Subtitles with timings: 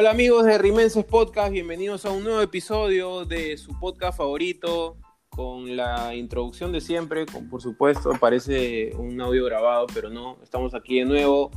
[0.00, 4.96] Hola amigos de Rimenses Podcast, bienvenidos a un nuevo episodio de su podcast favorito
[5.28, 10.72] con la introducción de siempre, con, por supuesto, parece un audio grabado, pero no, estamos
[10.72, 11.50] aquí de nuevo,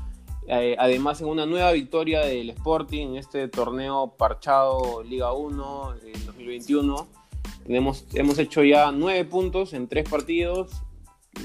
[0.48, 6.26] eh, además en una nueva victoria del Sporting en este torneo parchado Liga 1 en
[6.26, 7.08] 2021.
[7.64, 10.72] Tenemos, hemos hecho ya nueve puntos en tres partidos,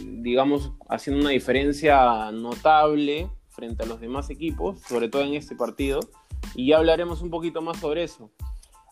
[0.03, 6.01] digamos, haciendo una diferencia notable frente a los demás equipos, sobre todo en este partido
[6.55, 8.31] y ya hablaremos un poquito más sobre eso.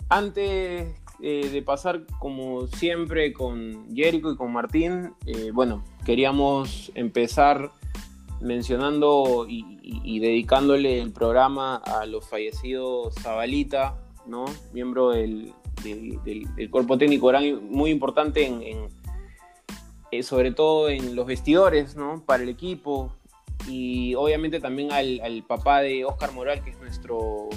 [0.09, 7.71] Antes eh, de pasar, como siempre, con Jericho y con Martín, eh, bueno, queríamos empezar
[8.41, 13.97] mencionando y, dedicándole el programa a los fallecidos Zabalita,
[14.27, 14.45] ¿no?
[14.73, 15.53] miembro del,
[16.71, 18.89] cuerpo técnico, era muy importante en,
[20.11, 22.23] eh, sobre todo en los vestidores, ¿no?
[22.25, 23.13] para el equipo,
[23.69, 27.49] y obviamente también al, papá de Oscar Moral, que es nuestro,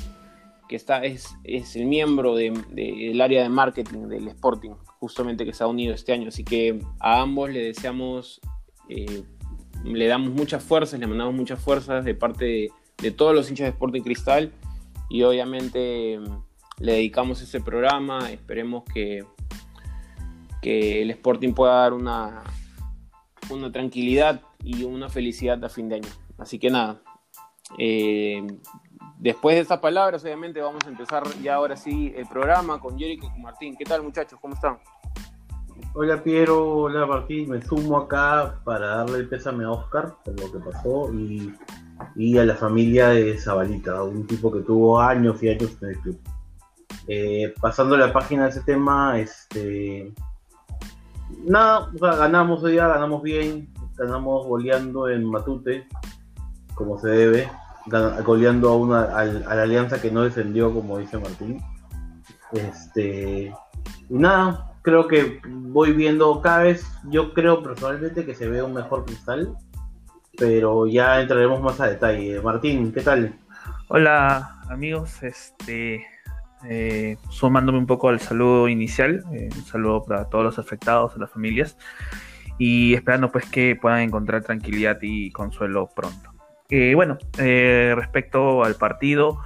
[0.68, 5.64] que está, es, es el miembro del área de marketing del Sporting, justamente que se
[5.64, 6.30] ha unido este año.
[6.30, 8.42] Así que a ambos le deseamos,
[8.90, 9.24] eh,
[9.84, 13.72] le damos muchas fuerzas, le mandamos muchas fuerzas de parte de, todos los hinchas de
[13.72, 14.52] Sporting Cristal
[15.10, 19.24] y obviamente mm, le dedicamos ese programa, esperemos que,
[20.62, 22.44] que el Sporting pueda dar una,
[23.50, 26.10] una tranquilidad y una felicidad a fin de año.
[26.38, 27.02] Así que nada,
[27.78, 28.46] eh,
[29.18, 33.28] después de estas palabras, obviamente vamos a empezar ya ahora sí el programa con Jericho
[33.36, 33.78] y Martín.
[33.78, 34.38] ¿Qué tal muchachos?
[34.42, 34.78] ¿Cómo están?
[35.94, 40.52] Hola Piero, hola Martín, me sumo acá para darle el pésame a Oscar por lo
[40.52, 41.54] que pasó y,
[42.16, 46.00] y a la familia de Zabalita, un tipo que tuvo años y años en el
[46.00, 46.20] club.
[47.08, 50.14] Eh, pasando la página de ese tema, este,
[51.46, 55.88] nada, ganamos hoy día, ganamos bien, ganamos goleando en Matute,
[56.76, 57.50] como se debe,
[58.24, 61.62] goleando a una a, la alianza que no defendió, como dice Martín.
[62.54, 63.54] Este,
[64.10, 68.74] y nada, creo que voy viendo cada vez, yo creo personalmente que se ve un
[68.74, 69.56] mejor cristal,
[70.38, 72.40] pero ya entraremos más a detalle.
[72.42, 73.34] Martín, ¿qué tal?
[73.90, 76.06] Hola amigos, este
[76.66, 81.20] eh, sumándome un poco al saludo inicial, eh, un saludo para todos los afectados, a
[81.20, 81.78] las familias,
[82.58, 86.32] y esperando pues que puedan encontrar tranquilidad y consuelo pronto.
[86.70, 89.40] Eh, bueno, respecto al partido,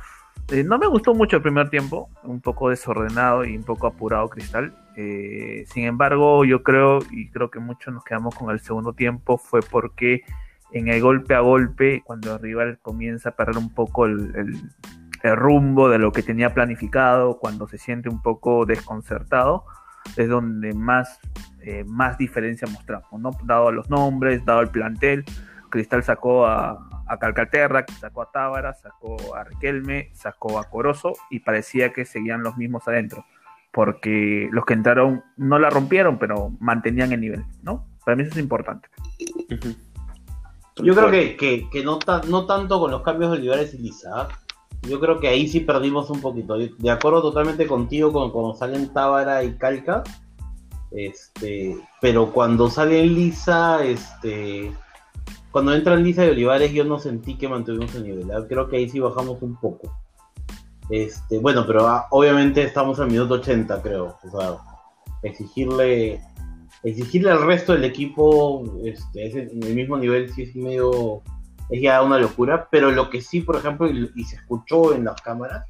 [0.65, 4.73] no me gustó mucho el primer tiempo, un poco desordenado y un poco apurado Cristal.
[4.95, 9.61] sin embargo, yo creo, y creo que muchos nos quedamos con el segundo tiempo, fue
[9.61, 10.23] porque
[10.71, 14.57] en el golpe a golpe, cuando el rival comienza a perder un poco el
[15.23, 19.65] el rumbo de lo que tenía planificado, cuando se siente un poco desconcertado,
[20.17, 21.19] es donde más,
[21.63, 23.31] eh, más diferencia mostramos, ¿no?
[23.43, 25.25] Dado los nombres, dado el plantel,
[25.69, 31.39] Cristal sacó a, a Calcaterra, sacó a Tábara, sacó a Riquelme, sacó a Corozo y
[31.39, 33.25] parecía que seguían los mismos adentro,
[33.71, 37.85] porque los que entraron no la rompieron, pero mantenían el nivel, ¿no?
[38.05, 38.87] Para mí eso es importante.
[40.77, 44.29] Yo creo que, que, no, no tanto con los cambios de Olivares y Lisa,
[44.83, 46.57] yo creo que ahí sí perdimos un poquito.
[46.57, 50.03] De acuerdo totalmente contigo con cuando salen Tábara y Calca.
[50.91, 54.71] Este, pero cuando salen Lisa, este,
[55.51, 58.31] cuando entran Lisa y Olivares, yo no sentí que mantuvimos el nivel.
[58.31, 58.45] ¿ah?
[58.47, 59.93] Creo que ahí sí bajamos un poco.
[60.89, 64.17] Este, bueno, pero ah, obviamente estamos al minuto 80, creo.
[64.23, 64.57] O sea,
[65.23, 66.21] exigirle,
[66.83, 71.21] exigirle al resto del equipo este, en el mismo nivel sí es medio
[71.71, 75.21] es ya una locura, pero lo que sí, por ejemplo, y, se escuchó en las
[75.21, 75.65] cámaras,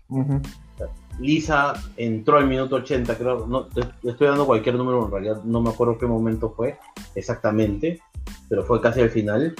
[1.21, 3.67] Lisa entró al minuto 80, creo, no,
[4.03, 6.77] estoy dando cualquier número, en realidad no me acuerdo qué momento fue
[7.15, 8.01] exactamente,
[8.49, 9.55] pero fue casi al final,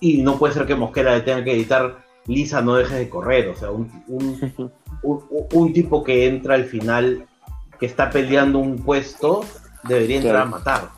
[0.00, 3.54] y no puede ser que Mosquera tenga que editar Lisa no deje de correr, o
[3.54, 4.70] sea, un,
[5.02, 7.26] un, tipo que entra al final,
[7.78, 9.44] que está peleando un puesto,
[9.84, 10.90] debería entrar a matar.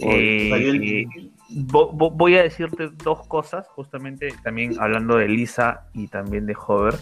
[0.00, 1.06] Eh,
[1.48, 6.94] voy a decirte dos cosas, justamente también hablando de Lisa y también de Hover.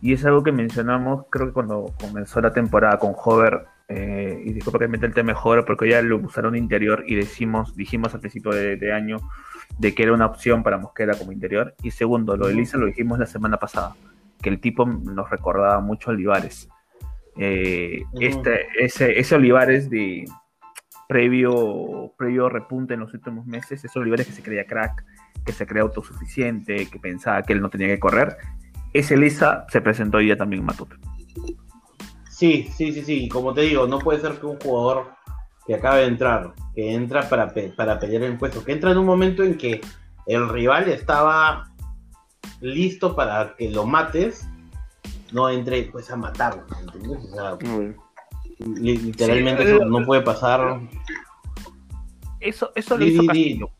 [0.00, 4.52] Y es algo que mencionamos, creo que cuando comenzó la temporada con Hover, eh, y
[4.52, 8.14] disculpa que mete el tema de Hover, porque ya lo usaron interior y decimos, dijimos
[8.14, 9.18] al principio de, año
[9.78, 11.74] de que era una opción para Mosquera como interior.
[11.82, 13.94] Y segundo, lo de Lisa lo dijimos la semana pasada,
[14.42, 16.68] que el tipo nos recordaba mucho a Olivares.
[17.38, 20.24] Eh, este, ese, ese Olivares de,
[21.08, 25.04] previo, previo repunte en los últimos meses, esos Olivares que se creía crack,
[25.44, 28.36] que se creía autosuficiente, que pensaba que él no tenía que correr,
[28.98, 30.96] ese Lisa se presentó hoy día también en Matute.
[32.30, 33.28] Sí, sí, sí, sí.
[33.28, 35.12] Como te digo, no puede ser que un jugador
[35.66, 39.06] que acaba de entrar, que entra para, para pelear el puesto, que entra en un
[39.06, 39.80] momento en que
[40.26, 41.72] el rival estaba
[42.60, 44.46] listo para que lo mates
[45.32, 47.18] no entre pues a matar, ¿entiendes?
[47.32, 47.96] O sea, Muy bien.
[48.82, 50.80] li- literalmente Sí, eso eh, no puede pasar.
[52.40, 53.28] Eso, eso lo Di, hizo di, di.
[53.28, 53.70] Castillo.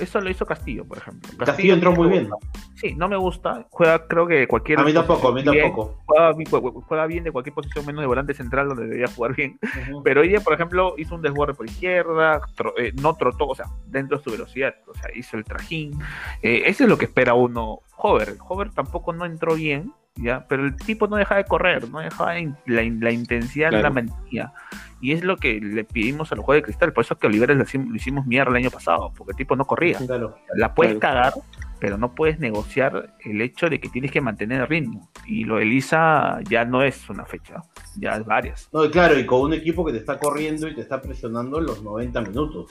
[0.00, 1.30] Eso lo hizo Castillo, por ejemplo.
[1.44, 2.30] Castillo entró muy bien.
[2.74, 3.66] Sí, no me gusta.
[3.70, 4.80] Juega, creo que cualquier.
[4.80, 5.60] A mí tampoco, a mí bien.
[5.62, 5.98] tampoco.
[6.06, 9.34] Juega, bien- jue- juega bien de cualquier posición menos de volante central donde debería jugar
[9.36, 9.58] bien.
[10.02, 13.66] Pero día, por ejemplo, hizo un desborde por izquierda, tro- eh, no trotó, o sea,
[13.86, 15.98] dentro de su velocidad, o sea, hizo el trajín.
[16.42, 17.80] Eh, eso es lo que espera uno.
[17.96, 22.00] Hover, Hover tampoco no entró bien, ya, pero el tipo no deja de correr, no
[22.00, 23.82] deja de- la, la intensidad Claro.
[23.84, 24.52] la mantenía.
[25.00, 27.26] Y es lo que le pedimos a los juegos de cristal, por eso es que
[27.26, 29.98] a Oliveres lo hicimos, lo hicimos mierda el año pasado, porque el tipo no corría.
[29.98, 30.36] Claro.
[30.54, 31.32] La puedes Claro.
[31.32, 31.34] cagar,
[31.80, 35.10] pero no puedes negociar el hecho de que tienes que mantener el ritmo.
[35.26, 37.62] Y lo de Elisa ya no es una fecha,
[37.96, 38.68] ya es varias.
[38.72, 41.66] No, claro, y con un equipo que te está corriendo y te está presionando en
[41.66, 42.70] los 90 minutos.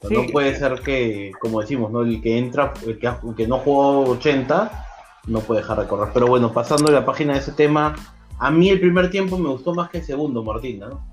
[0.00, 0.14] O sea, Sí.
[0.26, 2.02] No puede ser que, como decimos, ¿no?
[2.02, 4.86] el que entra, el que, ha- el que no jugó 80,
[5.28, 6.10] no puede dejar de correr.
[6.12, 7.94] Pero bueno, pasando la página de ese tema,
[8.38, 11.06] a mí el primer tiempo me gustó más que el segundo, Martín, ¿no?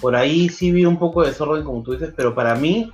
[0.00, 2.90] Por ahí sí vi un poco de desorden, como tú dices, pero para mí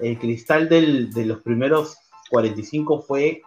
[0.00, 1.96] el cristal del- de los primeros
[2.30, 3.42] 45 fue,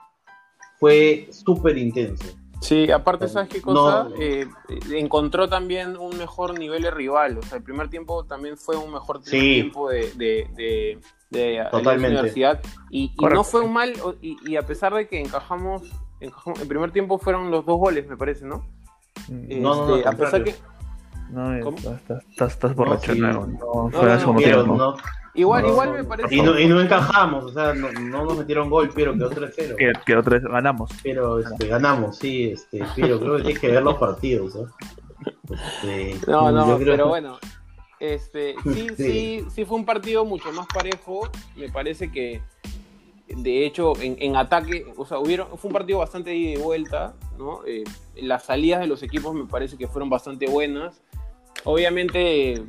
[0.80, 2.26] fue súper intenso.
[2.62, 4.06] Sí, aparte, ¿sabes qué cosa?
[4.10, 4.16] No.
[4.20, 4.48] Eh,
[4.92, 7.38] encontró también un mejor nivel de rival.
[7.38, 9.40] O sea, el primer tiempo también fue un mejor Sí.
[9.40, 11.00] tiempo de, de, de,
[11.30, 12.16] de Totalmente.
[12.18, 12.60] Universidad.
[12.90, 15.84] Y, no fue un mal, y a pesar de que encajamos,
[16.20, 18.66] encajamos, el primer tiempo fueron los dos goles, me parece, ¿no?
[19.30, 20.56] No, no, no, Este, al a pesar que.
[21.32, 21.78] No, es- ¿Cómo?
[21.78, 23.20] estás, estás, estás borracho, sí.
[23.20, 24.96] no, No, fue no, no, no,
[25.34, 26.08] Igual, No, igual no, me no.
[26.10, 26.36] parece.
[26.36, 29.76] y, no, y no encajamos, o sea, no, no nos metieron gol, pero quedó 3-0.
[29.76, 30.90] Que, que otra vez ganamos.
[31.04, 34.56] Pero este, ganamos, sí, este, pero creo que tienes que ver los partidos.
[34.56, 34.68] ¿no?
[35.54, 37.38] Este, No, no, pero que- bueno.
[38.00, 39.04] Este, sí, Sí.
[39.04, 41.30] sí, sí fue un partido mucho más parejo.
[41.56, 42.42] Me parece que,
[43.28, 47.66] de hecho, en, en ataque, o sea, hubieron, fue un partido bastante de vuelta, ¿no?
[47.66, 47.84] Eh,
[48.16, 51.02] las salidas de los equipos me parece que fueron bastante buenas.
[51.66, 52.64] Obviamente,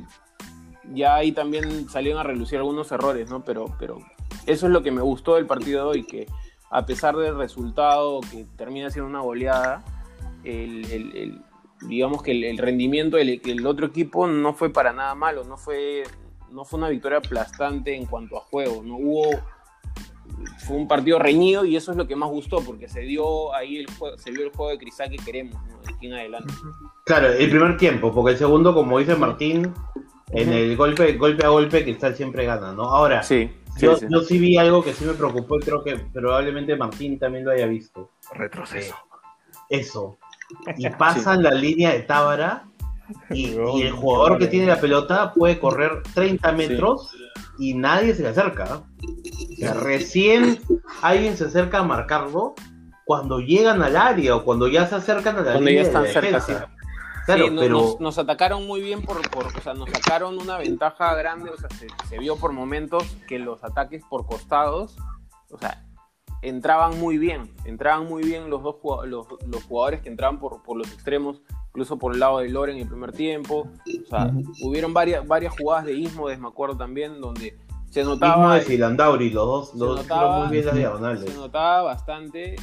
[0.93, 3.45] ya ahí también salieron a relucir algunos errores, ¿no?
[3.45, 3.99] Pero, pero
[4.45, 6.27] eso es lo que me gustó del partido de hoy, que
[6.69, 9.83] a pesar del resultado que termina siendo una goleada,
[10.43, 11.41] el,
[11.87, 16.03] digamos que el, rendimiento del, del otro equipo no fue para nada malo, no fue,
[16.51, 19.39] no fue una victoria aplastante en cuanto a juego, no hubo
[20.59, 23.77] fue un partido reñido y eso es lo que más gustó porque se dio ahí
[23.77, 25.79] el juego, se vio el juego de cristal que queremos, ¿no?
[25.81, 26.53] de aquí en adelante.
[27.05, 29.73] Claro, el primer tiempo, porque el segundo, como dice Martín,
[30.31, 32.83] en el golpe, golpe a golpe, Cristal siempre gana, ¿no?
[32.83, 34.05] Ahora, Sí, sí, yo, sí.
[34.09, 37.51] yo sí vi algo que sí me preocupó y creo que probablemente Martín también lo
[37.51, 38.11] haya visto.
[38.33, 38.95] Retroceso.
[39.69, 40.17] Eso.
[40.77, 42.68] Y pasan la línea de Tábara
[43.29, 47.11] y, y el jugador que tiene la pelota puede correr 30 metros
[47.57, 48.81] y nadie se le acerca.
[49.01, 50.59] O sea, recién
[51.01, 52.55] alguien se acerca a marcarlo
[53.05, 56.03] cuando llegan al área o cuando ya se acercan a la Cuando línea ya están
[56.03, 56.69] de cerca, defensa.
[57.25, 60.57] Claro, Sí, pero nos, nos atacaron muy bien por, por, o sea, nos sacaron una
[60.57, 64.95] ventaja grande, o sea, se, se vio por momentos que los ataques por costados,
[65.51, 65.85] o sea,
[66.41, 70.77] entraban muy bien, entraban muy bien los dos los, los jugadores que entraban por, por
[70.77, 73.69] los extremos, incluso por el lado de Loren en el primer tiempo,
[74.05, 74.31] o sea,
[74.63, 77.57] hubieron varias, varias jugadas de Ismodes, me acuerdo también, donde
[77.89, 80.75] se mismo notaba, de Silandauri, los dos, los dos notaba- hicieron muy bien las
[81.31, 82.55] se notaba bastante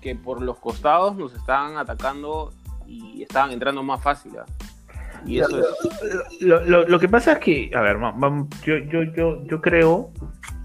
[0.00, 2.52] que por los costados nos estaban atacando
[2.86, 4.32] y estaban entrando más fácil.
[4.38, 4.46] ¿ah?
[5.26, 6.40] Y eso es...
[6.42, 7.98] Lo, lo- lo que pasa es que, a ver,
[8.64, 10.10] yo, yo, yo, yo creo,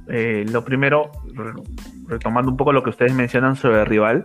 [0.08, 1.54] eh, lo primero, re-
[2.08, 4.24] retomando un poco lo que ustedes mencionan sobre el rival,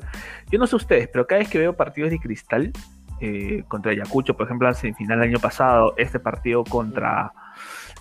[0.50, 2.72] yo no sé ustedes, pero cada vez que veo partidos de cristal,
[3.20, 7.32] eh, contra Ayacucho, por ejemplo, la semifinal del año pasado, este partido contra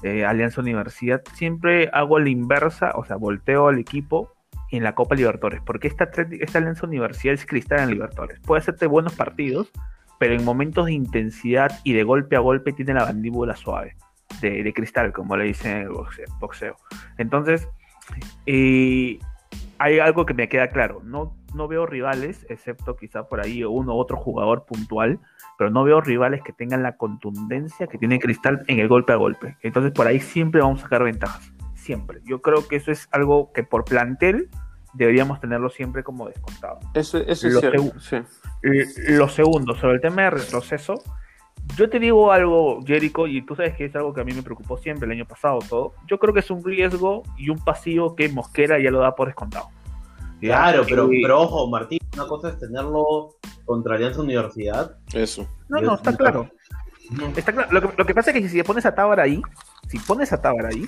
[0.01, 4.33] eh, Alianza Universidad, siempre hago la inversa, o sea, volteo al equipo
[4.71, 6.09] en la Copa Libertadores, porque esta,
[6.57, 8.39] Alianza Universidad es cristal en Libertadores.
[8.39, 9.71] Puede hacerte buenos partidos,
[10.19, 13.95] pero en momentos de intensidad y de golpe a golpe tiene la mandíbula suave,
[14.41, 16.27] de, cristal, como le dicen en el boxeo.
[16.39, 16.75] boxeo.
[17.17, 17.67] Entonces,
[18.45, 19.19] eh,
[19.79, 23.95] hay algo que me queda claro, no, no veo rivales, excepto quizá por ahí uno
[23.95, 25.19] u otro jugador puntual,
[25.57, 29.17] pero no veo rivales que tengan la contundencia que tiene Cristal en el golpe a
[29.17, 29.57] golpe.
[29.61, 32.21] Entonces por ahí siempre vamos a sacar ventajas, siempre.
[32.25, 34.49] Yo creo que eso es algo que por plantel
[34.93, 36.79] deberíamos tenerlo siempre como descontado.
[36.93, 37.99] Eso, eso es Lo cierto.
[37.99, 38.17] sí.
[39.09, 41.01] Lo segundo, sobre el tema de retroceso,
[41.75, 44.43] yo te digo algo, Jericho, y tú sabes que es algo que a mí me
[44.43, 45.93] preocupó siempre el año pasado, todo.
[46.07, 49.27] Yo creo que es un riesgo y un pasivo que Mosquera ya lo da por
[49.27, 49.69] descontado.
[50.39, 54.97] Claro, pero, pero ojo, Martín, una cosa es tenerlo contra Alianza Universidad.
[55.13, 55.47] Eso.
[55.67, 56.49] No, no, está claro.
[57.35, 57.69] Está claro.
[57.71, 59.41] Lo que, lo que pasa es que si le pones a Tábara ahí,
[59.87, 60.87] si pones a Tábara ahí,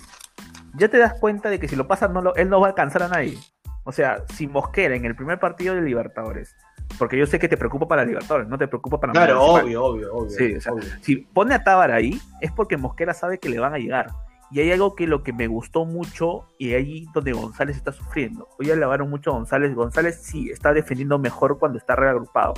[0.75, 2.69] ya te das cuenta de que si lo pasas, no lo- él no va a
[2.69, 3.37] alcanzar a nadie.
[3.83, 6.55] O sea, si Mosquera en el primer partido de Libertadores
[6.99, 10.13] Porque yo sé que te preocupa para Libertadores, no te preocupa para Claro, obvio, obvio,
[10.13, 10.29] obvio.
[10.29, 10.87] Sí, o sea, obvio.
[11.01, 14.11] Si pone a Tábara ahí, es porque Mosquera sabe que le van a llegar.
[14.51, 18.49] Y hay algo que lo que me gustó mucho, y ahí donde González está sufriendo.
[18.59, 19.73] Hoy alabaron mucho a González.
[19.73, 22.53] González sí está defendiendo mejor cuando está reagrupado.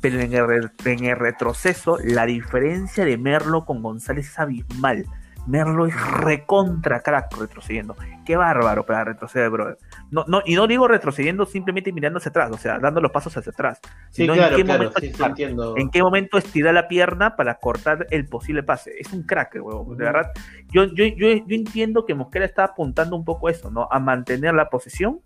[0.00, 5.06] Pero en el, retroceso, la diferencia de Merlo con González es abismal.
[5.46, 7.94] Merlo es recontra crack retrocediendo.
[8.24, 9.78] Qué bárbaro para retroceder, brother.
[10.10, 13.36] No, no, y no digo retrocediendo simplemente mirando hacia atrás, o sea, dando los pasos
[13.36, 13.80] hacia atrás.
[14.10, 15.74] Sí, sino claro, en qué claro, momento sí, entiendo.
[15.76, 18.92] en qué momento estira la pierna para cortar el posible pase.
[18.98, 19.96] Es un crack, huevón.
[19.96, 20.30] De verdad,
[20.70, 23.88] yo, yo, yo, yo entiendo que Mosquera está apuntando un poco a eso, ¿no?
[23.90, 25.20] A mantener la posición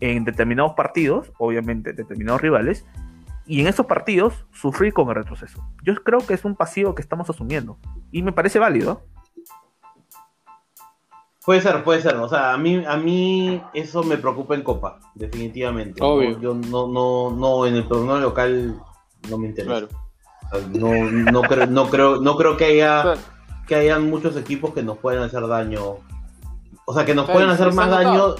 [0.00, 2.86] en determinados partidos, obviamente determinados rivales,
[3.46, 5.64] y en esos partidos sufrir con el retroceso.
[5.82, 7.78] Yo creo que es un pasivo que estamos asumiendo.
[8.10, 9.02] Y me parece válido.
[11.44, 12.16] Puede ser, puede ser.
[12.16, 16.02] O sea, a mí, a mí eso me preocupa en Copa, definitivamente.
[16.02, 16.30] Obvio.
[16.32, 18.80] No, yo no, no, no, en el torneo local
[19.28, 19.86] no me interesa.
[19.86, 19.88] Claro.
[20.72, 23.20] No, no, creo, no, creo, no creo que haya Claro.
[23.66, 25.96] que hayan muchos equipos que nos puedan hacer daño.
[26.86, 28.34] O sea, que nos Claro, pueden hacer más daño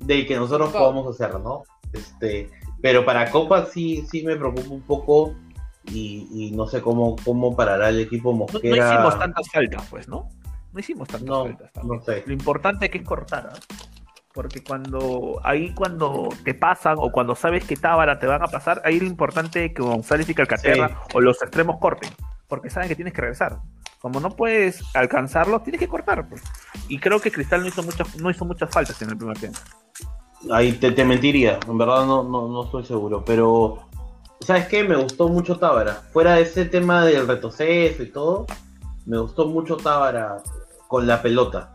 [0.00, 1.62] del que nosotros podamos hacer, ¿no?
[1.92, 5.34] Este, pero para Copa sí, sí me preocupa un poco
[5.86, 8.94] y, y no sé cómo, cómo parará el equipo No, no Mosquera.
[8.94, 10.28] hicimos tantas faltas, pues, ¿no?
[10.72, 11.72] No hicimos tantas No, faltas.
[11.72, 11.98] también.
[11.98, 12.22] no sé.
[12.26, 13.58] Lo importante es que es cortar, ¿ah?
[14.34, 18.80] Porque cuando ahí cuando te pasan o cuando sabes que Tábara te van a pasar,
[18.84, 20.94] ahí lo importante es que González y Calcaterra Sí.
[21.14, 22.08] o los extremos corten,
[22.48, 23.58] porque saben que tienes que regresar.
[24.00, 26.26] Como no puedes alcanzarlos, tienes que cortar.
[26.30, 26.42] pues.
[26.88, 29.58] Y creo que Cristal no hizo muchas no hizo muchas faltas en el primer tiempo.
[30.50, 33.86] Ahí te, te mentiría, en verdad no, no, no estoy seguro, pero
[34.40, 34.82] ¿sabes qué?
[34.82, 35.92] Me gustó mucho Tábara.
[36.12, 38.46] Fuera de ese tema del retroceso y todo,
[39.06, 40.42] me gustó mucho Tábara
[40.88, 41.72] con la pelota.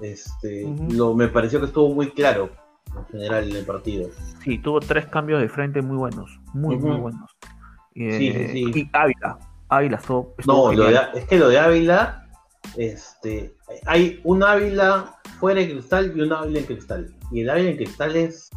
[0.00, 2.50] Este, lo, me pareció que estuvo muy claro
[2.96, 4.08] en general en el partido.
[4.42, 7.30] Sí, tuvo tres cambios de frente muy buenos, muy muy buenos.
[7.94, 8.72] Sí, sí, sí.
[8.74, 9.38] Y Ávila,
[9.68, 12.26] Ávila estuvo, estuvo No, lo de- es que lo de Ávila,
[12.76, 13.54] este,
[13.86, 17.14] hay un Ávila fuera de cristal y un Ávila en cristal.
[17.30, 18.50] Y el Ávila en cristal es,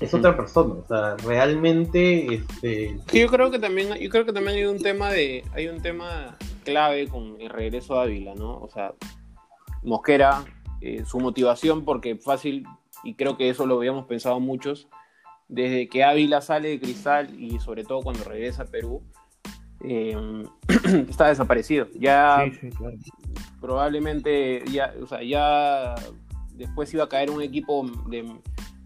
[0.00, 0.74] es otra persona.
[0.74, 4.82] O sea, realmente, este, Sí, yo creo que también, yo creo que también hay un
[4.82, 8.58] tema de, hay un tema clave con el regreso a Ávila, ¿no?
[8.58, 8.94] O sea,
[9.82, 10.44] Mosquera,
[10.80, 12.66] eh, su motivación, porque fácil,
[13.04, 14.88] y creo que eso lo habíamos pensado muchos,
[15.48, 19.02] desde que Ávila sale de Cristal y sobre todo cuando regresa a Perú,
[19.82, 20.16] eh,
[21.08, 21.88] está desaparecido.
[21.94, 22.96] Ya Sí, sí, claro.
[23.60, 25.94] probablemente ya, o sea, ya
[26.54, 28.32] después iba a caer un equipo de,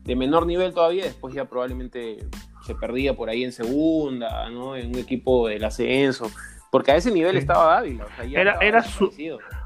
[0.02, 2.18] de menor nivel todavía, después ya probablemente
[2.64, 4.76] se perdía por ahí en segunda, ¿no?
[4.76, 6.30] En un equipo del ascenso,
[6.70, 7.38] porque a ese nivel Sí.
[7.38, 9.12] estaba Dávila, o sea, ya Era- estaba era su-.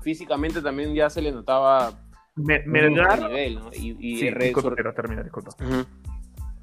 [0.02, 1.92] Físicamente también ya se le notaba
[2.34, 3.70] Me- Melgar, nivel, ¿no?
[3.74, 5.50] Y, y sí, re- disculpa, sur- pero termina, disculpa.
[5.60, 5.84] Ujú.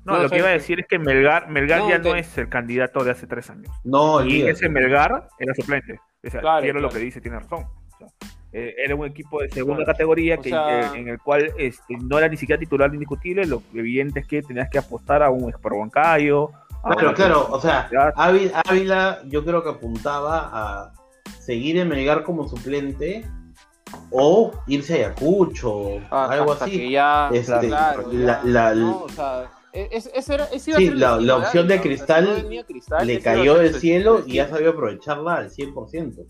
[0.05, 2.15] No, No, lo que iba a decir es que Melgar, Melgar No, ya te- no
[2.15, 3.72] es el candidato de hace tres años.
[3.84, 6.00] no, y ese Melgar era suplente.
[6.25, 7.00] O sea, Claro, quiero lo claro.
[7.00, 7.63] que dice, tiene razón.
[7.63, 8.08] O sea,
[8.51, 9.93] eh, era un equipo de segunda Claro.
[9.93, 13.46] categoría que, sea- en el cual este, no era ni siquiera titular indiscutible.
[13.46, 16.50] Lo evidente es que tenías que apostar a un Exporbancayo.
[16.83, 17.89] A Claro, claro, o sea.
[18.15, 20.93] Ávila, yo creo que apuntaba a
[21.39, 23.25] seguir en Melgar como suplente
[24.12, 26.77] o irse a Ayacucho, Ah, algo hasta así.
[26.77, 30.77] que ya, Este, claro, la- ya, la- no, o sea, es- ese era- ese iba
[30.77, 34.24] a Sí, ser la- la opción de Dávila, o sea, Cristal Le cayó del cielo
[34.25, 36.24] y ya sabía aprovecharla al 100%.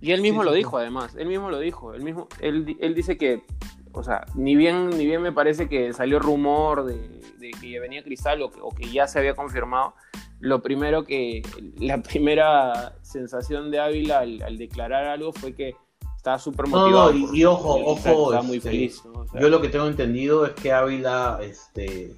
[0.00, 1.16] Y él mismo Sí, lo sí, dijo, además.
[1.16, 1.92] Él mismo lo dijo.
[1.92, 3.42] Él, mismo, él, él dice que,
[3.92, 7.80] o sea, ni bien, ni bien me parece que salió rumor de, de que ya
[7.80, 9.94] venía Cristal o que, o que ya se había confirmado.
[10.40, 11.42] Lo primero que,
[11.78, 15.74] la primera sensación de Ávila al, al declarar algo fue que
[16.16, 17.12] estaba súper motivado.
[17.12, 19.02] no, y- ojo, ojo, Estaba muy este, feliz.
[19.04, 19.20] ¿no?
[19.20, 22.14] O sea, Yo lo que tengo entendido es que Ávila este,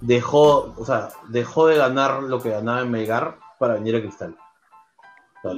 [0.00, 4.36] dejó, o sea, dejó de ganar lo que ganaba en Melgar para venir a Cristal.
[5.42, 5.52] Sea,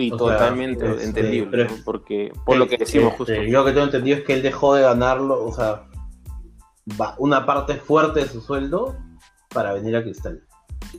[0.00, 3.34] y o sea, totalmente este, entendible, porque por lo que decimos este, justo.
[3.42, 5.84] Yo lo que tengo entendido es que él dejó de ganarlo, o sea,
[7.00, 8.96] va- una parte fuerte de su sueldo
[9.50, 10.42] para venir a Cristal.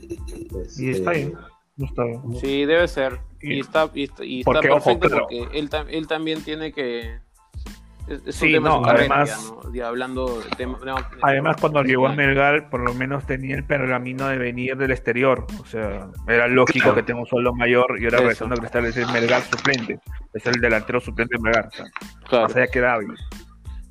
[0.00, 1.34] Y está Este, bien.
[1.76, 2.36] No está bien.
[2.40, 3.20] Sí, debe ser.
[3.40, 5.48] Y Y- está, y está, y está Porque, ojo, perfecto porque
[5.90, 7.20] él también tiene que.
[8.08, 9.84] Es, es un Sí, tema no, además- ¿no?
[9.86, 14.26] Hablando de tema- no, Además, cuando llegó a Melgar, por lo menos tenía el pergamino
[14.28, 15.46] de venir del exterior.
[15.60, 16.94] O sea, era lógico Claro.
[16.96, 20.00] que tenga un sueldo mayor y ahora regresando a Cristal es el Melgar suplente.
[20.32, 21.66] Es el delantero suplente de Melgar.
[21.68, 21.86] O sea,
[22.28, 23.08] Claro, más allá que David.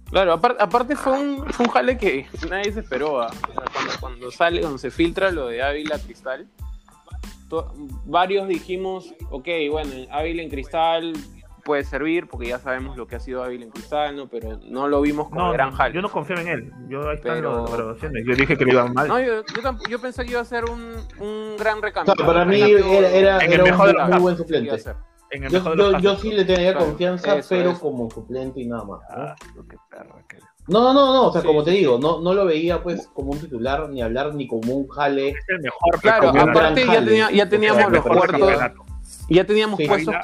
[0.10, 3.22] claro aparte, aparte fue, un, fue un jale que nadie se esperó.
[3.22, 3.28] ¿ah?
[3.28, 6.48] O sea, cuando, cuando sale, cuando se filtra lo de Ávila Cristal,
[7.50, 7.72] to-
[8.06, 11.14] varios dijimos, ok, bueno, Ávila en Cristal
[11.68, 14.28] puede servir, porque ya sabemos lo que ha sido Ávila en Cristal, ¿no?
[14.30, 15.94] Pero no lo vimos como No, gran jale.
[15.94, 16.72] yo no confío en él.
[16.88, 18.24] Yo ahí están Pero- las grabaciones.
[18.26, 19.08] Yo dije que le iba mal.
[19.10, 22.16] No, yo, yo, tamp- yo pensé que iba a ser un, un gran recambio.
[22.18, 24.80] No, para mí era, era, En el era un muy, los muy buen suplente.
[24.80, 24.96] ser.
[25.30, 27.82] En el Yo, mejor de los yo, sí le tenía Claro, confianza, eso, pero eso.
[27.82, 29.02] como suplente y nada más.
[29.02, 29.24] ¿no?
[29.24, 29.36] Ah,
[29.70, 30.38] qué perra que-
[30.70, 33.08] No, no, no, o sea, Sí, como te sí, digo, no, no lo veía pues
[33.14, 35.30] como un titular, ni hablar, ni como un jale.
[35.30, 38.52] Es el mejor Claro, aparte ya, tenía- ya teníamos los puertos,
[39.30, 39.86] ya teníamos Sí.
[39.88, 40.16] puestos.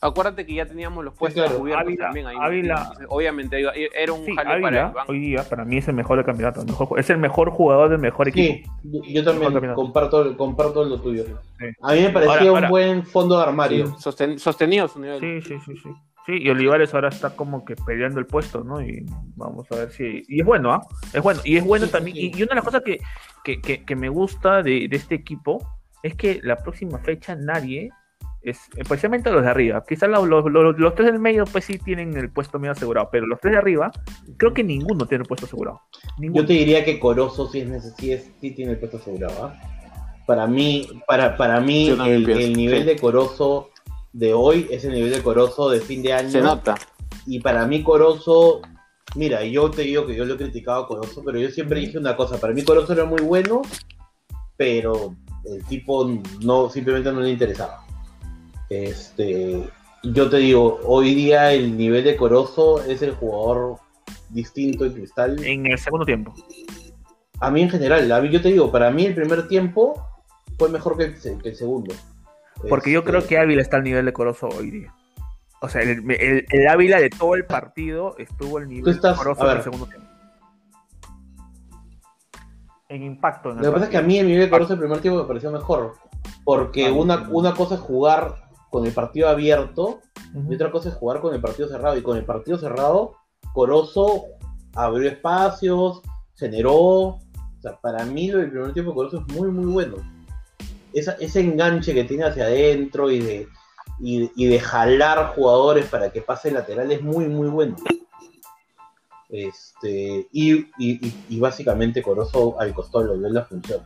[0.00, 1.58] cu- Acuérdate que ya teníamos los Sí, puestos claro.
[1.58, 2.36] cubiertos Ávila- también ahí.
[2.38, 3.64] Ávila- Entonces, obviamente
[4.02, 5.12] era un Sí, jale para Ávila, el banco.
[5.12, 6.60] hoy día para mí es el mejor del campeonato.
[6.60, 8.68] el mejor- es el mejor jugador del mejor equipo.
[9.04, 11.24] Sí, yo también comparto, comparto lo tuyo.
[11.58, 11.66] Sí.
[11.82, 13.86] A mí me parecía Ahora- ahora- un buen fondo de armario.
[13.98, 15.20] Sosten- sostenido su nivel.
[15.20, 15.90] Sí, sí, sí, sí.
[16.26, 18.82] Sí, y Olivares ahora está como que peleando el puesto, ¿no?
[18.82, 20.24] Y vamos a ver si...
[20.28, 20.86] Y es bueno, ¿ah?
[21.14, 21.40] Es bueno.
[21.42, 22.16] Y es bueno Sí, sí, también...
[22.18, 22.32] sí.
[22.34, 22.98] Y, y una de las cosas que,
[23.42, 25.58] que, que, que me gusta de, de este equipo
[26.02, 27.90] es que la próxima fecha nadie,
[28.42, 31.78] es, especialmente los de arriba, quizás los, los, los- los tres del medio pues sí
[31.78, 33.90] tienen el puesto medio asegurado, pero los tres de arriba,
[34.36, 35.80] creo que ninguno tiene el puesto asegurado.
[36.18, 36.42] Ninguno.
[36.42, 39.46] Yo te diría que Corozo sí, es sí, es- sí tiene el puesto asegurado.
[39.46, 39.54] ¿ah?
[40.26, 43.70] Para mí, para, para mí el, nivel de Corozo
[44.12, 46.30] de hoy es el nivel de Corozo de fin de año.
[46.30, 46.74] Se nota.
[47.26, 48.60] Y para mí Corozo,
[49.16, 51.98] mira, yo te digo que yo lo he criticado a Corozo, pero yo siempre dije
[51.98, 53.62] una cosa, para mí Corozo era muy bueno,
[54.56, 55.14] pero
[55.44, 56.08] el tipo
[56.42, 57.84] no simplemente no le interesaba.
[58.70, 59.68] Este,
[60.02, 63.78] yo te digo, hoy día el nivel de Corozo es el jugador
[64.30, 65.42] distinto en Cristal.
[65.44, 66.34] En el segundo tiempo.
[67.40, 70.04] A mí en general, a mí yo te digo, para mí el primer tiempo
[70.58, 71.94] fue mejor que el, se- que el segundo.
[72.68, 74.94] Porque yo Este, creo que Ávila está al nivel de Corozo hoy día.
[75.60, 79.18] O sea, el, el- el Ávila de todo el partido estuvo al nivel estás- de
[79.18, 80.06] Corozo en el segundo tiempo.
[82.88, 83.50] En impacto.
[83.50, 85.20] En Lo que pasa es que a mí el nivel de Corozo el primer tiempo
[85.20, 85.94] me pareció mejor.
[86.44, 90.00] Porque Ah, una, una cosa es jugar con el partido abierto
[90.34, 91.96] y otra cosa es jugar con el partido cerrado.
[91.96, 93.14] Y con el partido cerrado,
[93.54, 94.24] Corozo
[94.74, 96.02] abrió espacios,
[96.36, 96.80] generó.
[96.80, 97.20] O
[97.60, 99.96] sea, para mí lo del primer tiempo de Corozo es muy, muy bueno.
[100.92, 103.48] Esa- ese enganche que tiene hacia adentro y de,
[104.00, 107.76] y, y de jalar jugadores para que pase lateral es muy, muy bueno.
[109.28, 113.82] Este, y, y, y- básicamente Corozo al costado dio la función.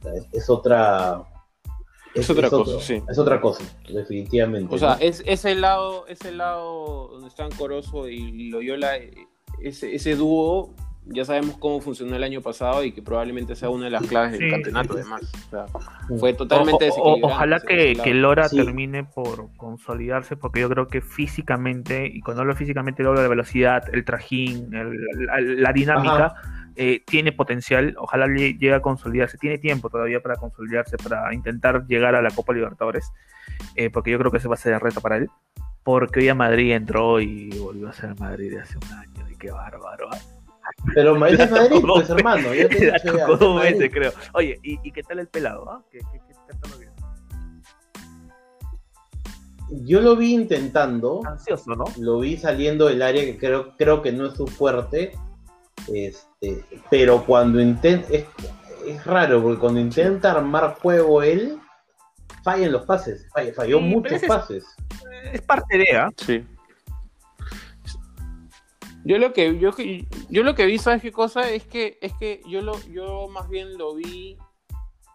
[0.00, 1.22] O sea, es, es otra.
[2.14, 3.02] Es otra cosa, otro- sí.
[3.08, 4.74] Es otra cosa, definitivamente.
[4.74, 4.96] O sea, ¿no?
[5.00, 9.14] es ese lado, ese lado donde están Corozo y Loyola, eh,
[9.62, 10.74] ese, ese dúo,
[11.06, 14.32] ya sabemos cómo funcionó el año pasado y que probablemente sea una de las claves
[14.32, 15.32] del Sí, campeonato, sí, además.
[15.46, 15.66] O sea,
[16.18, 18.56] fue totalmente O- ojalá que, que Lora Sí.
[18.56, 23.82] termine por consolidarse, porque yo creo que físicamente, y cuando hablo físicamente, hablo de velocidad,
[23.92, 26.34] el trajín, el- la, la dinámica,
[26.76, 27.94] eh, tiene potencial.
[27.98, 29.38] Ojalá lle- llegue a consolidarse.
[29.38, 33.10] Tiene tiempo todavía para consolidarse, para intentar llegar a la Copa Libertadores,
[33.76, 35.28] eh, porque yo creo que ese va a ser el reto para él.
[35.84, 39.36] Porque hoy a Madrid entró y volvió a ser Madrid de hace un año, y
[39.36, 40.08] qué bárbaro.
[40.12, 40.18] ¿ah?
[40.94, 42.54] Pero ma- ese es Madrid, pues dos hermano.
[42.54, 43.72] Yo te he La dicho ya, tocó ese es dos Madrid.
[43.78, 44.12] veces, creo.
[44.34, 45.70] Oye, ¿y, y qué tal el pelado?
[45.70, 45.82] ah?
[45.90, 46.92] ¿Qué, qué, qué, qué tal lo?
[49.84, 51.84] Yo lo vi intentando, Ansioso, ¿no?
[51.98, 55.12] lo vi saliendo del área que creo, creo que no es su fuerte.
[55.92, 56.28] Este,
[56.90, 58.08] pero cuando intenta.
[58.12, 58.26] Es,
[58.86, 61.58] es raro, porque cuando intenta armar juego él,
[62.42, 63.28] fallan los pases.
[63.32, 64.64] Falló, falló Sí, pero muchos es- pases.
[65.32, 66.10] Es parte de, ¿ah?
[66.16, 66.44] Sí.
[69.04, 69.70] Yo lo que yo,
[70.30, 71.50] yo lo que vi, ¿sabes qué cosa?
[71.50, 74.38] Es que es que yo lo yo más bien lo vi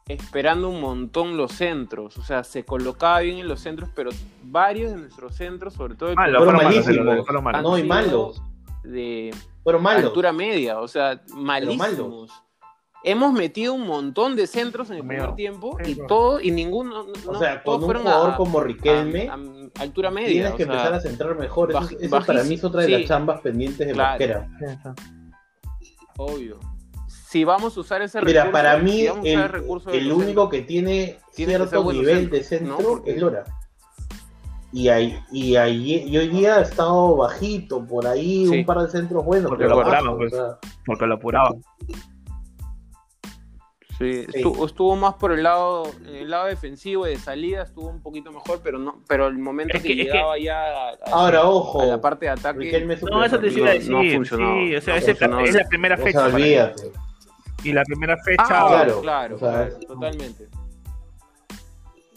[0.10, 4.10] esperando un montón los centros, o sea, se colocaba bien en los centros, pero
[4.44, 6.64] varios de nuestros centros, sobre todo el Malo, Fueron
[7.44, 7.62] malísimos.
[7.64, 8.42] No, y malos.
[8.84, 9.34] de
[9.68, 10.06] Fueron malos.
[10.06, 11.78] altura media, o sea, malísimos.
[11.92, 12.32] malos.
[13.04, 17.12] Hemos metido un montón de centros en el primer tiempo y todo y ninguno no-
[17.28, 20.64] O no, sea, con un jugador a- como Riquelme, a- a altura media, tienes que
[20.64, 21.72] o sea, empezar a centrar mejor.
[21.72, 24.46] Eso, baj- eso para mí es otra de las chambas pendientes de Claro.
[24.50, 24.96] Mosquera.
[26.16, 26.60] Obvio.
[27.10, 31.20] Si vamos a usar ese Mira, recurso, para mí, si el, el único que tiene
[31.36, 32.88] que cierto nivel de centro ¿no?
[32.88, 33.44] Porque- es Lora.
[34.74, 38.60] Y, ahí, y, ahí, y hoy día ha estado bajito, por ahí Sí.
[38.60, 39.50] un par de centros buenos.
[39.50, 40.34] Porque lo apuraron, pues.
[40.34, 41.56] o sea, Porque lo apuraba.
[43.98, 44.26] Sí, Sí.
[44.36, 48.32] Estuvo, estuvo más por el lado, el lado defensivo y de salida estuvo un poquito
[48.32, 50.96] mejor, pero no, pero el momento Es que, que- es que- llegaba ya a, a-
[51.12, 53.92] Ahora, ojo, a la parte de ataque, es No, eso te iba a decir.
[53.92, 55.40] no sí, o sea, No ese- funcionado.
[55.46, 56.26] es la primera fecha.
[56.26, 56.92] olvídate.
[57.64, 58.44] Y la primera fecha.
[58.48, 60.48] Ah, claro, claro, o sea, claro, totalmente.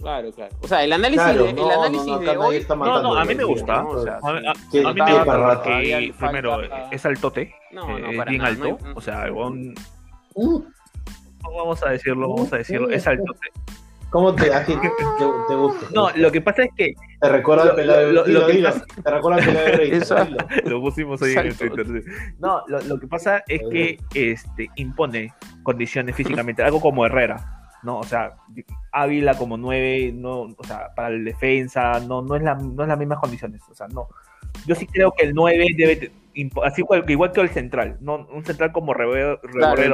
[0.00, 0.54] Claro, claro.
[0.62, 2.66] O sea, el análisis, Claro, de, no, el no, análisis no, de hoy.
[2.68, 3.82] No, a mí me gusta.
[3.82, 3.88] ¿no?
[3.90, 6.60] o sea, A, a- ¿Qué- a mí me gusta porque, primero,
[6.90, 7.54] es altote.
[7.72, 8.78] No, no, eh, es bien nada, alto.
[8.94, 9.74] o sea, un-
[10.34, 10.62] Uh,
[11.42, 13.48] vamos a decirlo, vamos a decirlo, es altote.
[14.10, 14.90] ¿Cómo te, así, te,
[15.48, 15.86] te gusta?
[15.94, 18.46] No, lo que pasa es que Te recuerda lo- al pelado de lo- lo dilo,
[18.46, 18.68] que dilo.
[18.70, 20.38] pasa- Te recuerda al pelado de Break, Eso- dilo.
[20.64, 21.56] lo pusimos ahí en el.
[21.56, 21.86] Twitter.
[21.86, 22.10] sí.
[22.40, 25.32] No, lo, lo que pasa es que este impone
[25.62, 27.59] condiciones físicamente, algo como Herrera.
[27.82, 28.36] No, o sea,
[28.92, 32.88] Ávila como nueve, no, o sea, para el defensa, no, no es la, no es
[32.88, 34.08] las mismas condiciones, o sea, no.
[34.66, 36.12] Yo sí creo que el 9 debe,
[36.64, 38.92] así igual, igual que el central, no, un central como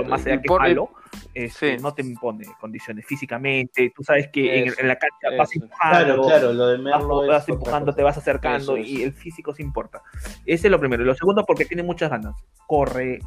[0.02, 0.90] el- más allá que malo,
[1.34, 1.82] este, sí.
[1.82, 6.04] no te impone condiciones físicamente, tú sabes que en, Eso, en la cancha vas empujando,
[6.04, 10.02] Claro, claro, lo de vas, empujando, te vas acercando Eso y el físico se importa.
[10.44, 11.02] Ese es lo primero.
[11.02, 12.34] Y Lo segundo, porque tiene muchas ganas.
[12.66, 13.20] Corre,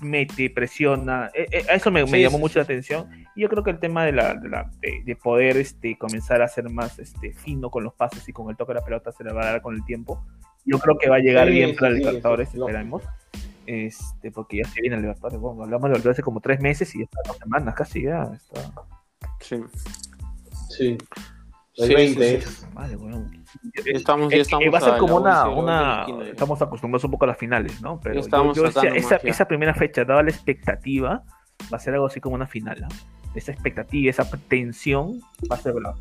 [0.00, 1.30] mete, presiona.
[1.34, 3.08] Eh, eh, a eso me, me Sí, llamó sí, mucho la atención.
[3.34, 6.42] Y yo creo que el tema de, la, de, la- de- de poder este, comenzar
[6.42, 9.12] a ser más este, fino con los pases y con el toque de la pelota
[9.12, 10.24] se le va a dar con el tiempo.
[10.64, 13.02] Yo creo que va a llegar Sí, bien sí, para sí, Libertadores, sí, esperamos.
[13.66, 15.38] Este, porque ya se viene el Libertadores.
[15.38, 18.22] Bueno, hablamos de Libertadores hace como tres meses y ya está dos semanas casi ya.
[18.34, 18.72] Está...
[19.40, 19.62] Sí.
[20.70, 20.98] Sí.
[21.78, 22.66] El Sí, 20 sí, sí.
[22.74, 23.44] Madre, weón.
[23.86, 26.24] Estamos, ya estamos eh, va a ser como una, 11 de una la esquina.
[26.28, 28.00] estamos acostumbrados un poco a las finales, ¿no?
[28.00, 31.22] Pero yo- Estamos yo decía, sacando esa, primera fecha, dada la expectativa,
[31.72, 32.88] va a ser algo así como una final, ¿no?
[33.34, 35.98] Esa expectativa, esa tensión va a ser bravo.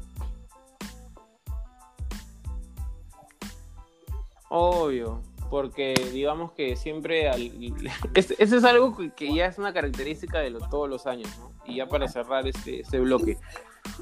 [4.49, 7.41] Obvio, porque digamos que siempre al...
[8.15, 11.29] es- Eso es algo que- que ya es una característica de lo- todos los años,
[11.39, 11.51] ¿no?
[11.65, 13.37] Y ya para cerrar este, este bloque,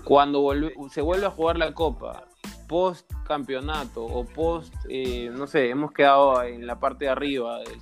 [0.03, 2.25] cuando vuelve- se vuelve a jugar la Copa,
[2.67, 7.79] post campeonato o post, eh, no sé, hemos quedado en la parte de arriba, del-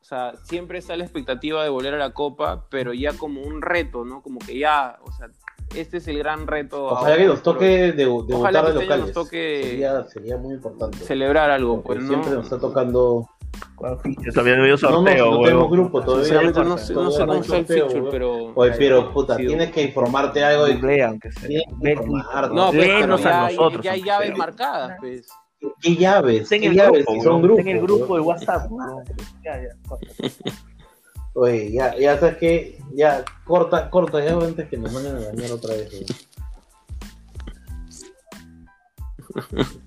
[0.00, 3.60] o sea, siempre está la expectativa de volver a la Copa, pero ya como un
[3.60, 4.22] reto, ¿no?
[4.22, 5.28] Como que ya, o sea,
[5.74, 6.84] este es el gran reto.
[6.86, 9.06] Ojalá ahora, que nos toque de, debutar Ojalá que de este locales.
[9.06, 10.98] nos toque- Sería, sería muy importante.
[10.98, 12.08] celebrar algo, Porque pues, ¿no?
[12.08, 13.28] siempre nos está tocando.
[13.80, 16.42] Yo también me dio No, no, sorteo, no tenemos grupo todavía.
[16.42, 18.08] No, Todavía sé, no sé cómo está el sorteo, weón.
[18.10, 18.52] pero.
[18.54, 21.48] Oye, pero puta, Sí, tienes que informarte algo de Googlea, aunque sea.
[21.48, 22.50] Tienes que Ve el informar, Twitter.
[22.52, 23.84] No, pues, pero Léenos ya, nosotros.
[23.84, 25.26] ya hay llaves marcadas, pues.
[25.80, 27.64] qué llaves, qué el llaves, grupo, si son grupos.
[27.64, 28.20] Ten el grupo de.
[28.20, 28.70] WhatsApp.
[29.44, 30.28] Ya, ya.
[31.40, 35.52] Oye, ya, ya sabes que, ya, corta, corta, ya antes que nos manden a dañar
[35.52, 35.92] otra vez.
[35.92, 36.06] weón.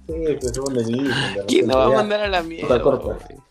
[0.07, 1.09] Sí, pues son de mí.
[1.49, 2.81] ¿Quién nos va a mandar a la mierda?
[2.81, 3.05] corta.
[3.05, 3.41] güey?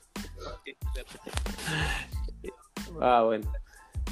[3.03, 3.53] Ah, bueno.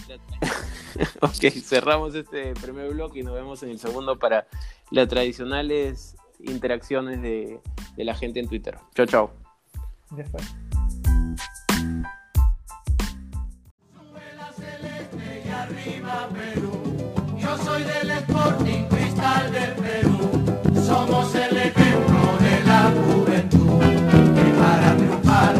[1.22, 4.46] ok, cerramos este primer bloque y nos vemos en el segundo para
[4.90, 7.59] las tradicionales interacciones de,
[7.96, 8.77] de la gente en Twitter.
[8.94, 9.31] Chao, chao.
[15.70, 16.28] Ya está.
[17.38, 20.18] Yo soy del Sporting Cristal del Perú.
[20.87, 23.83] Somos el ejemplo de la juventud.
[23.83, 25.54] Y para triunfar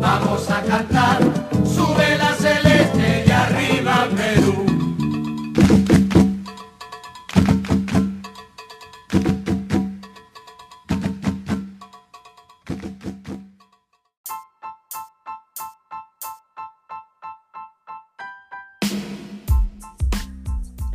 [0.00, 0.99] vamos a cantar.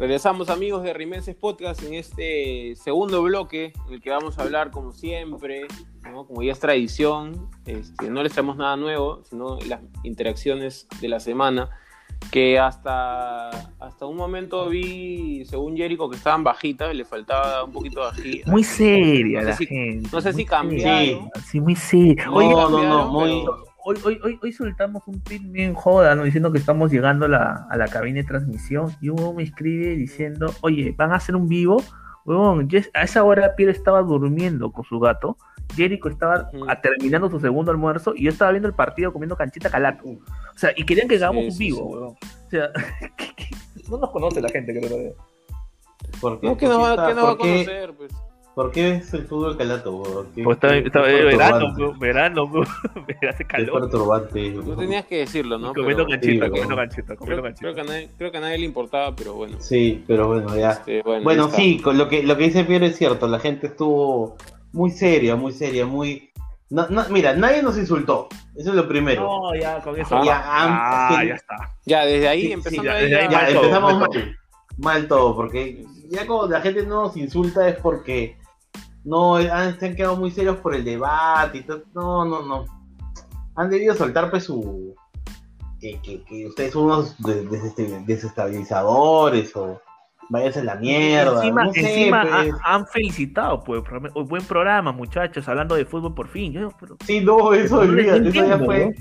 [0.10, 4.70] Regresamos amigos de Rimenses Podcast en este segundo bloque en el que vamos a hablar
[4.70, 5.66] como siempre,
[6.04, 6.28] ¿no?
[6.28, 11.20] como ya es tradición, este, no les traemos nada nuevo, sino las interacciones de la
[11.20, 11.72] semana,
[12.32, 18.02] que hasta, hasta un momento vi, según Jericho, que estaban bajitas, le faltaba un poquito
[18.02, 18.42] de ají.
[18.46, 20.08] Muy seria No la si- gente.
[20.14, 21.00] No sé si muy cambiaron.
[21.00, 21.32] seria.
[21.50, 22.26] Sí, muy seria.
[22.28, 26.16] No, Oye, no, no, muy- pero- Hoy, hoy, hoy, hoy soltamos un tweet bien joda,
[26.16, 26.24] ¿no?
[26.24, 28.92] Diciendo que estamos llegando a la, a la cabina de transmisión.
[29.00, 31.84] Y uno me escribe diciendo, oye, ¿van a hacer un vivo?
[32.26, 35.38] Huevón, a esa hora Piero estaba durmiendo con su gato.
[35.76, 36.50] Jericho estaba
[36.82, 40.04] terminando su segundo almuerzo y yo estaba viendo el partido comiendo canchita calato.
[40.08, 42.16] O sea, y querían que hagamos Sí, un vivo, huevón.
[42.48, 42.72] O sea,
[43.90, 45.14] no nos conoce la gente, creo que.
[46.20, 46.48] ¿Por qué?
[46.48, 48.12] No, que ¿Por nos qué va, está- que nos va a conocer, pues.
[48.56, 50.02] ¿Por qué es el fútbol calato?
[50.34, 51.28] Pues está, está- verano,
[51.60, 51.82] perturbante?
[51.84, 52.66] weón, verano, weón.
[53.30, 53.82] hace calor.
[53.82, 54.50] perturbante.
[54.52, 55.74] No tenías que decirlo, ¿no?
[55.74, 56.76] comiendo sí, comiendo Creo, comiendo
[57.26, 57.74] creo canchita.
[57.76, 59.58] que a nadie, creo que a nadie le importaba, pero bueno.
[59.60, 60.72] Sí, pero bueno, ya.
[60.72, 64.38] Este, bueno, sí, con lo que, lo que dice Piero es cierto, la gente estuvo
[64.72, 66.32] muy seria, muy seria, muy...
[66.70, 69.22] No, no, mira, nadie nos insultó, eso es lo primero.
[69.22, 70.24] No, ya, con eso.
[70.24, 71.56] Ya, ah, am- ya está.
[71.86, 74.10] Ya, desde ahí Sí, sí, ya, ahí desde ahí ya- ya, mal todo, empezamos mal
[74.10, 74.38] mal,
[74.78, 78.38] mal todo, porque ya como la gente no nos insulta es porque
[79.06, 81.84] no se han quedado muy serios por el debate y todo.
[81.94, 82.66] No, no, no.
[83.56, 84.94] Han debido soltar pues su...
[85.80, 89.80] Que, que, que ustedes son unos desestabilizadores o...
[90.30, 91.36] váyase a la mierda.
[91.42, 92.56] Encima, no sé, encima ha- pues.
[92.64, 93.82] han felicitado, pues,
[94.28, 96.54] buen programa, muchachos, hablando de fútbol por fin.
[96.54, 98.94] Yo, pero- Sí, no, eso olvídate, eso ya fue.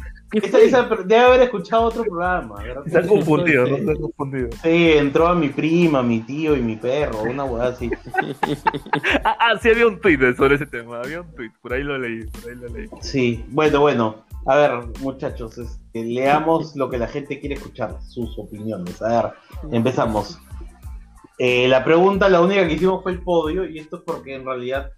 [1.07, 2.57] debe haber escuchado otro programa.
[2.57, 2.83] ¿verdad?
[2.87, 3.77] Está confundido, ¿no?
[3.77, 3.83] Sí.
[3.83, 4.49] Está confundido.
[4.63, 7.91] Sí, entró a mi prima, mi tío y mi perro, una hueá así.
[9.25, 11.97] Ah, ah, sí, había un tweet sobre ese tema, había un tweet, por ahí lo
[11.99, 12.89] leí, por ahí lo leí.
[13.01, 14.25] Sí, bueno, bueno.
[14.47, 19.01] A ver, muchachos, este, leamos lo que la gente quiere escuchar, sus opiniones.
[19.01, 19.33] A ver,
[19.73, 20.39] empezamos.
[21.39, 24.45] Eh, la pregunta, la única que hicimos fue el podio, y esto es porque en
[24.45, 24.91] realidad,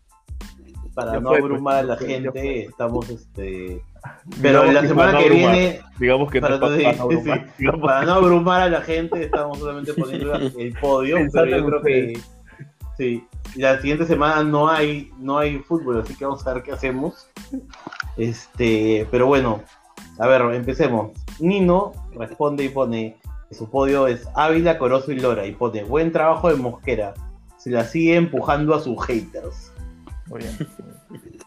[0.94, 3.82] para Ya no fue, abrumar a pues, la fue, gente, estamos, este...
[4.42, 6.66] Pero Digamos la semana que abrumar, viene, digamos que para, no
[7.00, 11.18] abrumar, sí, digamos para que- no abrumar a la gente, estamos solamente poniendo el podio,
[11.32, 12.20] pero yo creo que
[12.96, 16.72] sí, la siguiente semana no hay, no hay fútbol, así que vamos a ver qué
[16.72, 17.28] hacemos.
[18.16, 19.62] Este, pero bueno,
[20.18, 21.12] a ver, empecemos.
[21.38, 23.16] Nino responde y pone
[23.54, 27.14] su podio es Ávila, Corozo y Lora, y pone buen trabajo de Mosquera.
[27.58, 29.72] Se la sigue empujando a sus haters.
[30.26, 30.56] Muy bien.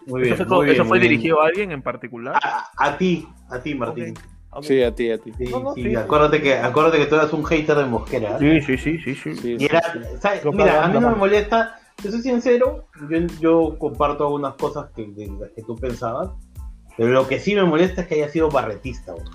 [0.08, 0.34] Muy bien.
[0.34, 1.12] ¿Eso, fue- muy bien, eso fue muy bien.
[1.12, 2.40] dirigido a alguien en particular?
[2.42, 4.14] a, a ti, a ti, Martín.
[4.62, 5.32] Sí, a ti, a ti.
[5.38, 5.96] Sí, No, no, sí, sí, sí.
[5.96, 8.40] acuérdate que, acuérdate que tú eras un hater de Mosquera.
[8.40, 9.58] Sí, sí, sí, sí, sí.
[9.60, 9.82] Y era,
[10.20, 10.44] ¿sabes?
[10.46, 15.06] Mira, a mí no me molesta, te soy sincero, yo, yo comparto algunas cosas que,
[15.08, 16.32] de las que tú pensabas,
[16.98, 19.12] pero lo que sí me molesta es que haya sido barretista.
[19.14, 19.26] güey.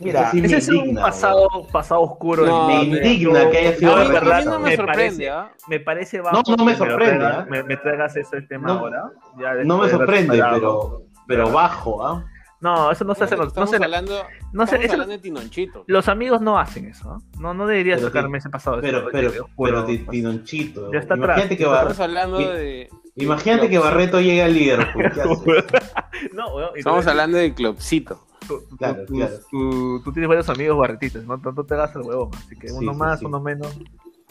[0.00, 2.46] Mira, sí ese es un pasado, pasado oscuro.
[2.46, 5.52] No, me indigna que haya sido de mí verdad, no me, me sorprende, parece- ¿ah?
[5.68, 7.46] Me parece bajo No, no me sorprende, ¿ah?
[7.48, 9.10] me, me traigas ese tema No, ahora.
[9.38, 12.24] ya No me sorprende, pero, pero bajo, ¿ah?
[12.62, 13.36] No, eso no se hace.
[13.36, 15.84] No, estamos se, hablando, no se- estamos eso- hablando de Tinonchito.
[15.86, 17.22] los amigos no hacen eso.
[17.38, 18.80] No, no debería Pero sacarme ese pasado.
[18.82, 20.06] Pero, ese- pero, pero pues.
[20.10, 20.92] Tinonchito.
[20.92, 21.56] Ya está Imagínate atrás.
[21.56, 22.88] que, Estamos hablando de.
[23.16, 25.04] imagínate que Barreto llegue al Liverpool.
[26.34, 28.26] no, y Estamos hablando de Clubcito.
[28.58, 29.34] Tú, tú- Claro, tú- claro.
[29.50, 32.30] tú- tú tienes varios amigos barretistas, no, no te hagas el huevón.
[32.36, 33.26] Así que uno sí, más, sí.
[33.26, 33.76] uno menos.
[33.76, 33.86] Bueno,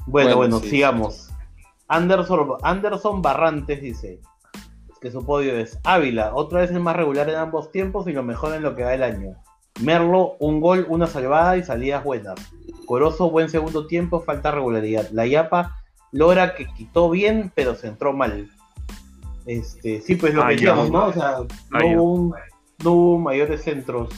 [0.07, 1.29] Bueno, bueno, sí, sigamos.
[1.87, 4.19] Anderson, Anderson Barrantes dice
[5.01, 8.23] que su podio es Ávila, otra vez el más regular en ambos tiempos y lo
[8.23, 9.35] mejor en lo que va el año.
[9.81, 12.35] Merlo, un gol, una salvada y salidas buenas.
[12.85, 15.09] Corozo, buen segundo tiempo, falta regularidad.
[15.11, 15.77] La Yapa,
[16.11, 18.49] Lora que quitó bien, pero se entró mal.
[19.45, 21.05] Este, sí, pues lo que decíamos, ¿no?
[21.07, 21.37] O sea,
[21.71, 22.33] no, hubo un-
[22.83, 24.09] no hubo mayores centros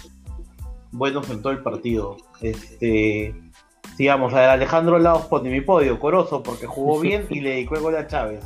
[0.92, 2.18] buenos en todo el partido.
[2.42, 3.34] Este,
[3.96, 7.76] sigamos, a ver, Alejandro Laos pone mi podio, Corozo, porque jugó bien y le dedicó
[7.76, 8.44] el gol a Chávez.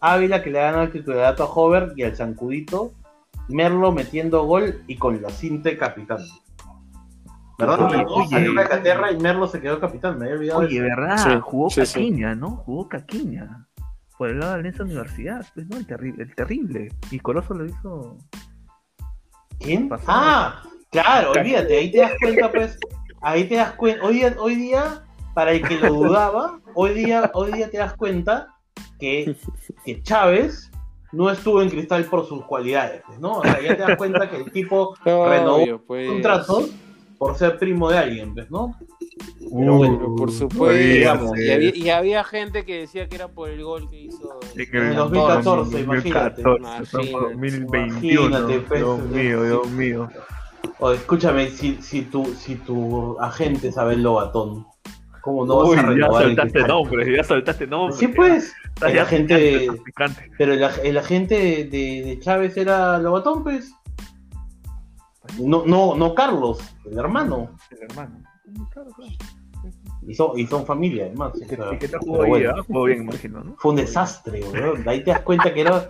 [0.00, 2.92] Ávila que le gana el titularato a Hover y al Zancudito.
[3.48, 6.18] Merlo metiendo gol y con la cinta capitán.
[7.58, 7.82] ¿Verdad?
[7.86, 8.14] Oye, ¿No?
[8.14, 8.28] oye.
[8.30, 10.84] Salió Cacaterra y Merlo se quedó capitán, me había olvidado Oye, eso.
[10.84, 11.16] ¿verdad?
[11.18, 11.92] Sí, Jugó sí, sí.
[11.94, 12.50] Caquiña, ¿no?
[12.56, 13.66] Jugó Caquiña.
[14.18, 15.76] Por el lado de Alianza Universidad, pues, ¿no?
[15.76, 16.88] El, terri- el terrible.
[17.10, 18.16] Y Coloso lo hizo.
[20.06, 22.78] Ah, claro, olvídate, ahí te das cuenta, pues,
[23.20, 27.30] ahí te das cuenta, hoy día, hoy día, para el que lo dudaba, hoy día,
[27.34, 28.48] hoy día te das cuenta
[28.98, 29.36] que,
[29.84, 30.70] que Chávez
[31.12, 33.38] no estuvo en cristal por sus cualidades, ¿no?
[33.38, 36.08] O sea, ya te das cuenta que el tipo renovó Obvio, pues.
[36.08, 36.70] contratos
[37.22, 38.74] por ser primo de alguien, pues, ¿no?
[39.38, 40.76] Pero bueno, por Uh, supuesto.
[40.76, 44.40] digamos, y, había, y había gente que decía que era por el gol que hizo.
[44.56, 46.42] En el 2014, imagínate.
[46.42, 48.26] 2014, 2021.
[48.26, 50.08] Imagínate, pues, Dios mío, Dios mío.
[50.80, 54.66] O escúchame, si, si, tu, si tu agente sabe el Lobatón,
[55.20, 56.68] ¿cómo no vas Uy, a ya renovar el soltaste cristal?
[56.76, 57.98] nombres, ya soltaste nombres.
[58.00, 58.52] Sí, pues.
[58.84, 59.68] El ya agente.
[60.38, 61.34] Pero el, el agente
[61.70, 63.72] de- de Chávez era Lobatón, pues.
[65.40, 67.50] No, no, no Carlos, el hermano.
[67.70, 68.22] El hermano.
[68.70, 69.12] Claro, claro.
[70.06, 71.32] Y son, y son familia, además.
[71.34, 72.30] o sea, ¿Y qué tal pero jugó ahí?
[72.30, 72.64] bueno?
[72.64, 73.54] Jugó bien, imagino, ¿no?
[73.58, 74.88] Fue un desastre, weón.
[74.88, 75.88] Ahí te das cuenta que era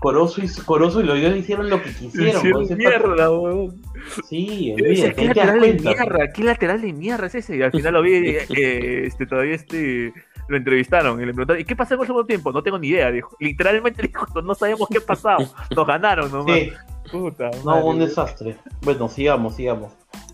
[0.00, 2.36] Corozo y, Corozo y Loyola hicieron lo que quisieron.
[2.36, 3.82] Hicieron mierda, weón.
[4.28, 6.04] Sí, olvídate, ¿qué ahí te das lateral de cuenta.
[6.04, 6.32] mierda?
[6.32, 7.56] ¿Qué lateral de mierda es ese?
[7.56, 8.46] Y al final lo vi, eh,
[9.06, 10.12] este, todavía este,
[10.48, 12.52] lo entrevistaron y le preguntaron, ¿y qué pasó en el segundo tiempo?
[12.52, 13.36] No tengo ni idea, dijo.
[13.40, 15.38] Literalmente dijo, no sabemos qué ha pasado.
[15.74, 16.56] Nos ganaron nomás.
[16.56, 16.72] Sí,
[17.10, 17.84] Puta no, madre.
[17.84, 18.56] un desastre.
[18.82, 19.92] Bueno, sigamos, sigamos.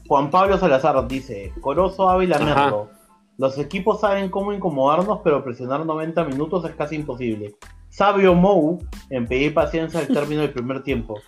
[0.08, 2.44] Juan Pablo Salazar dice, Corozo, Ávila, Ajá.
[2.44, 2.90] Merlo.
[3.38, 7.54] Los equipos saben cómo incomodarnos, pero presionar 90 minutos es casi imposible.
[7.88, 8.78] Sabio Mou
[9.10, 11.18] en pedir paciencia al término del primer tiempo.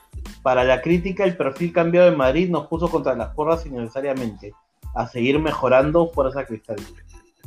[0.43, 4.55] Para la crítica, el perfil cambiado de Madrid nos puso contra las porras innecesariamente.
[4.95, 6.77] A seguir mejorando Fuerza Cristal.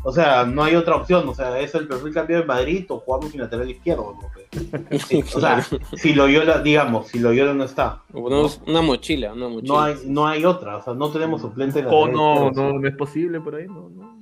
[0.08, 1.28] O sea, no hay otra opción.
[1.28, 4.16] O sea, es el perfil cambiado de Madrid o jugamos sin lateral izquierdo.
[4.22, 5.00] ¿no?
[5.06, 5.62] Sí, o sea,
[5.98, 9.74] si Loyola, digamos, si Loyola no está, O ponemos una mochila, una mochila.
[9.74, 10.78] no hay, no hay otra.
[10.78, 13.68] O sea, no tenemos suplente de O lateral no, no, no es posible por ahí,
[13.68, 14.17] no, no.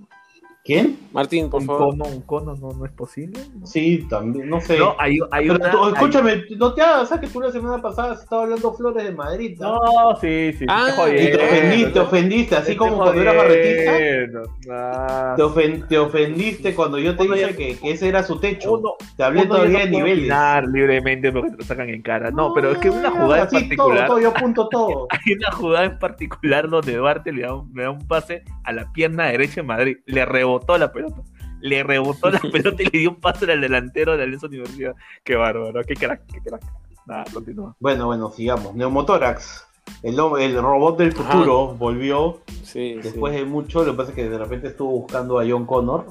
[0.65, 0.97] ¿Quién?
[1.13, 1.89] Martín, por un favor.
[1.91, 3.39] cono, un cono no, no es posible.
[3.60, 3.67] ¿no?
[3.67, 4.80] Sí, también, no sé.
[4.80, 5.71] No, hay, hay Pero una.
[5.71, 8.73] tú- hay- escúchame, no te hagas, ¿sabes que tú la semana pasada has estado hablando
[8.73, 9.58] flores de Madrid?
[9.60, 9.75] ¿no?
[9.75, 10.65] No, sí, sí.
[10.67, 13.91] Ah, te Y te Eh, ofendiste, te ofendiste, así Estoy como cuando eras barretista.
[13.91, 14.41] jodiendo.
[14.71, 18.23] Ah, Te, ofen- te ofendiste cuando yo te Uno dije ya- que, que ese era
[18.23, 18.73] su techo.
[18.73, 20.17] uno, te hablé uno todavía de niveles.
[20.23, 22.32] opinar libremente porque te lo sacan en cara.
[22.32, 23.97] No, pero es que una Ah, jugada en así, particular.
[24.08, 25.08] Todo, todo, yo apunto todo.
[25.12, 28.73] Hay una jugada en particular donde Duarte le da, un, le da un pase a
[28.73, 29.97] la pierna derecha de Madrid.
[30.08, 31.22] Le rebotó la pelota.
[31.62, 34.96] Le rebotó la pelota y le dio un pase al delantero de la Alianza Universidad.
[35.24, 36.63] Qué bárbaro, qué crack, qué crack.
[37.06, 37.76] Nada, continúa.
[37.80, 38.76] Bueno, bueno, sigamos.
[38.76, 39.68] Neumotórax.
[40.02, 43.84] El, robot del futuro volvió Sí, después de mucho.
[43.86, 46.06] Lo que pasa es que de repente estuvo buscando a John Connor.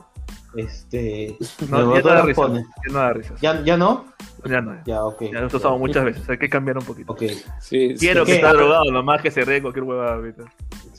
[0.57, 1.37] Este.
[1.68, 2.42] No, ya no da Neumotórax risa.
[2.42, 2.59] pone.
[2.87, 3.40] Ya no da risas.
[3.40, 4.04] ¿Ya, ¿Ya no?
[4.44, 4.76] Ya no.
[4.85, 5.22] Ya, ok.
[5.33, 6.28] Ya lo usado muchas veces.
[6.28, 7.12] Hay que cambiar un poquito.
[7.12, 7.22] Ok.
[7.22, 7.42] sí.
[7.61, 7.96] sí.
[7.98, 8.37] Quiero que ¿Qué?
[8.37, 10.44] está drogado, nomás que se ríe cualquier huevada ahorita.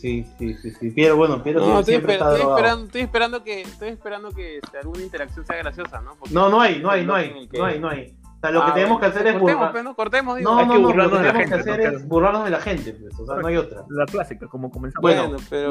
[0.06, 0.92] Sí, sí, sí, sí.
[0.96, 4.30] Pero bueno, pero No, estoy, siempre esper- está estoy esperando, estoy esperando que, estoy esperando
[4.30, 6.14] que este, alguna interacción sea graciosa, ¿no?
[6.20, 8.16] Porque- No, no hay, no hay, no hay, que- no hay, no hay.
[8.24, 9.72] O sea, lo que Ah, tenemos que hacer es cortemos, burlar.
[9.72, 10.52] pues, no, cortemos, digo.
[10.52, 11.98] No, no, no, lo burlarnos que de la tenemos que gente, hacer ¿no?
[11.98, 13.84] es burlarnos de la gente, pues, o sea, no hay otra.
[13.90, 15.02] La clásica, como comenzamos.
[15.02, 15.70] Bueno, Bueno, pero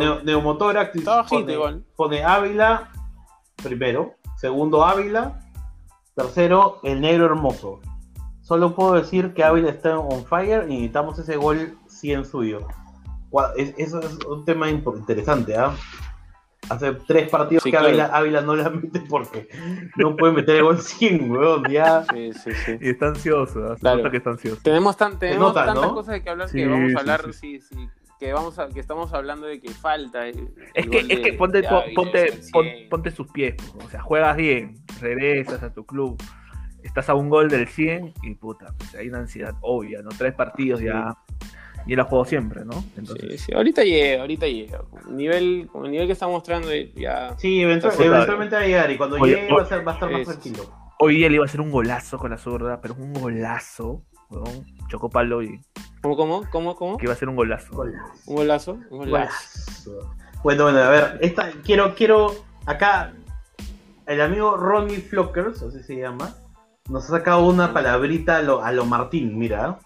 [1.43, 1.85] pone, igual.
[1.95, 2.89] pone Ávila
[3.63, 5.39] primero, segundo Ávila,
[6.17, 7.81] tercero el negro hermoso.
[8.43, 12.67] Solo puedo decir que Ávila está on fire y necesitamos ese gol 100 suyo.
[13.57, 15.75] Es- Eso es un tema interesante, ¿ah?
[16.71, 17.89] Hace tres partidos Sí, que claro.
[17.89, 19.49] Ávila, Ávila no la mete porque
[19.97, 22.05] no puede meter el gol 100, weón, ya.
[22.11, 22.79] Sí, sí, sí.
[22.81, 23.75] Y está ansioso, ¿ah?
[23.75, 23.99] se Claro.
[23.99, 24.61] nota que está ansioso.
[24.63, 25.95] Tenemos, tan, tenemos nota, tantas ¿no?
[25.95, 27.59] cosas de que hablar Sí, que vamos a hablar, sí.
[27.61, 30.27] sí, sí, que vamos a, que estamos hablando de que falta.
[30.27, 32.89] el- Es el que, es que ponte, de Ávila, ponte, el pon- 100.
[32.89, 36.17] ponte sus pies, o sea, juegas bien, regresas a tu club,
[36.83, 40.09] estás a un gol del 100 y puta, pues hay una ansiedad obvia, ¿no?
[40.17, 41.15] Tres partidos ya,
[41.87, 42.83] y él ha jugado siempre, ¿no?
[42.97, 44.79] Entonces, Sí, sí, ahorita llega, ahorita llega.
[44.79, 47.35] Con nivel, con el nivel que está mostrando ya.
[47.39, 50.11] Sí, eventualmente va a llegar y cuando Oye, llegue va a, ser- va a estar
[50.11, 50.65] más es- tranquilo.
[50.99, 54.65] hoy día le iba a hacer un golazo con la zurda, pero un golazo, weón,
[54.89, 55.61] chocó palo y
[56.03, 56.97] ¿Cómo, cómo, cómo, cómo?
[56.99, 57.73] que iba a ser un golazo.
[58.27, 59.11] Un golazo, un golazo.
[59.11, 60.17] Golazo.
[60.43, 62.35] Bueno, bueno, a ver, esta, quiero, quiero,
[62.67, 63.15] acá,
[64.07, 66.35] el amigo Ronnie Flockers, así se llama,
[66.91, 69.79] nos ha sacado una palabrita a lo, a lo Martín, mira.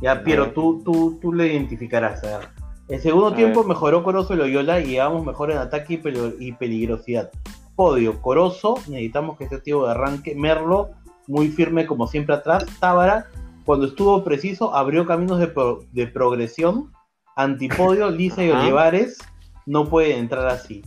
[0.00, 2.48] Ya, Piero, tú, tú, tú le identificarás, a ver.
[2.88, 3.68] En segundo A tiempo ver.
[3.68, 7.30] mejoró Corozo y Loyola y llegamos mejor en ataque y, peli- y peligrosidad.
[7.74, 10.90] Podio, Corozo, necesitamos que este tío de arranque, Merlo,
[11.26, 13.26] muy firme como siempre atrás, Tábara,
[13.64, 16.92] cuando estuvo preciso, abrió caminos de, pro- de progresión,
[17.34, 18.60] Antipodio, Lisa y Ajá.
[18.62, 19.18] Olivares,
[19.66, 20.82] no pueden entrar así.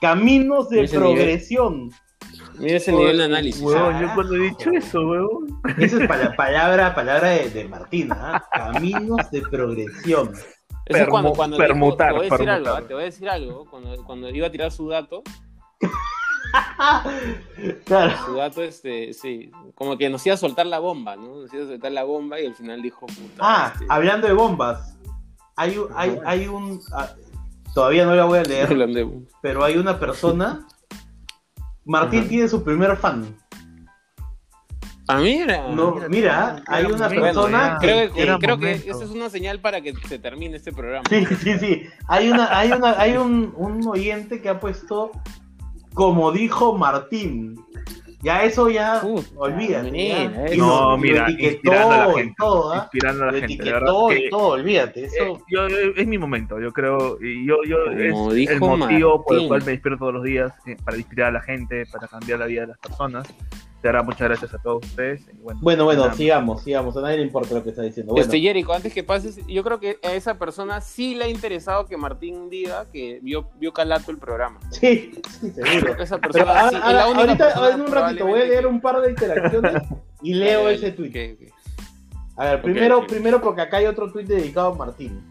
[0.00, 1.28] Caminos de nivel.
[2.58, 3.62] Mira ese nivel de análisis.
[3.62, 5.60] Weón, yo cuando he dicho eso, weón.
[5.78, 8.42] Esa es pala- palabra, palabra de, de Martín, ¿ah?
[8.52, 10.32] Caminos de progresión.
[10.86, 12.56] Eso es cuando, Permu- cuando permutar, te voy a decir permutar.
[12.56, 12.88] algo, ¿ah?
[12.88, 13.64] te voy a decir algo.
[13.70, 15.22] Cuando, cuando iba a tirar su dato,
[17.84, 18.12] Claro.
[18.24, 21.42] su dato, este, sí, como que nos iba a soltar la bomba, ¿no?
[21.42, 23.40] Nos iba a soltar la bomba y al final dijo, puta.
[23.40, 24.96] Ah, este, hablando de bombas.
[25.56, 26.80] Hay, un- hay, hay un.
[26.92, 27.08] ah,
[27.74, 29.10] todavía no la voy a leer, hablando de-
[29.42, 30.66] pero hay una persona.
[31.86, 32.28] Martín Ajá.
[32.28, 33.34] tiene su primer fan.
[35.08, 35.68] Ah, mira.
[35.68, 37.68] No, mira, hay una persona.
[37.74, 37.78] ya.
[37.78, 41.04] Creo que, Era creo que esa es una señal para que se termine este programa.
[41.08, 41.82] Sí, sí, sí.
[42.08, 45.12] Hay una, hay una, hay un, un oyente que ha puesto
[45.96, 47.58] como dijo Martín.
[48.26, 49.88] Ya eso ya Puta, olvídate.
[49.92, 50.54] mira, ya.
[50.54, 52.34] Y No, lo- lo mira, etiquetó inspirando a la gente.
[52.36, 52.76] todo, ¿ah?
[52.78, 53.92] Inspirando a Lo la gente, de verdad.
[54.08, 55.04] que- todo, olvídate.
[55.04, 55.16] Eso.
[55.22, 59.22] Eh, yo, eh, es mi momento, yo creo, y yo, yo Como es el motivo
[59.24, 59.48] por el Martín.
[59.48, 62.46] cual me despierto todos los días eh, para inspirar a la gente, para cambiar la
[62.46, 63.28] vida de las personas.
[63.82, 65.22] De verdad, muchas gracias a todos ustedes.
[65.32, 66.96] y bueno, Bueno, sigamos, sigamos.
[66.96, 68.12] A nadie le importa lo que está diciendo.
[68.12, 71.28] Bueno, Este, Jerico, antes que pases, yo creo que a esa persona sí le ha
[71.28, 74.58] interesado que Martín diga que vio, vio calato el programa.
[74.70, 76.02] sí, sí, seguro.
[76.02, 78.40] Esa Pero persona a- sí, a- es la única ahorita, persona en un ratito, voy
[78.40, 79.82] a leer un par de interacciones
[80.22, 81.36] y leo ese tweet.
[82.36, 85.22] A ver, primero, primero porque acá hay otro tweet dedicado a Martín.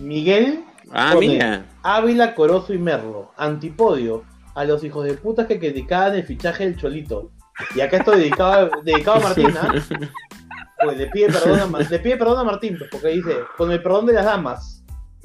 [0.00, 1.64] Miguel Ah, Pone, mira.
[1.82, 3.30] Ávila, Corozo y Merlo.
[3.38, 4.22] Antipodio.
[4.54, 7.30] A los hijos de putas que criticaban el fichaje del Cholito.
[7.74, 9.72] Y acá estoy dedicado, a- dedicado a Martín, ¿ah?
[10.84, 13.82] Pues le pide perdón a, le pide perdón a Martín, pues, porque dice, con el
[13.82, 14.84] perdón de las damas.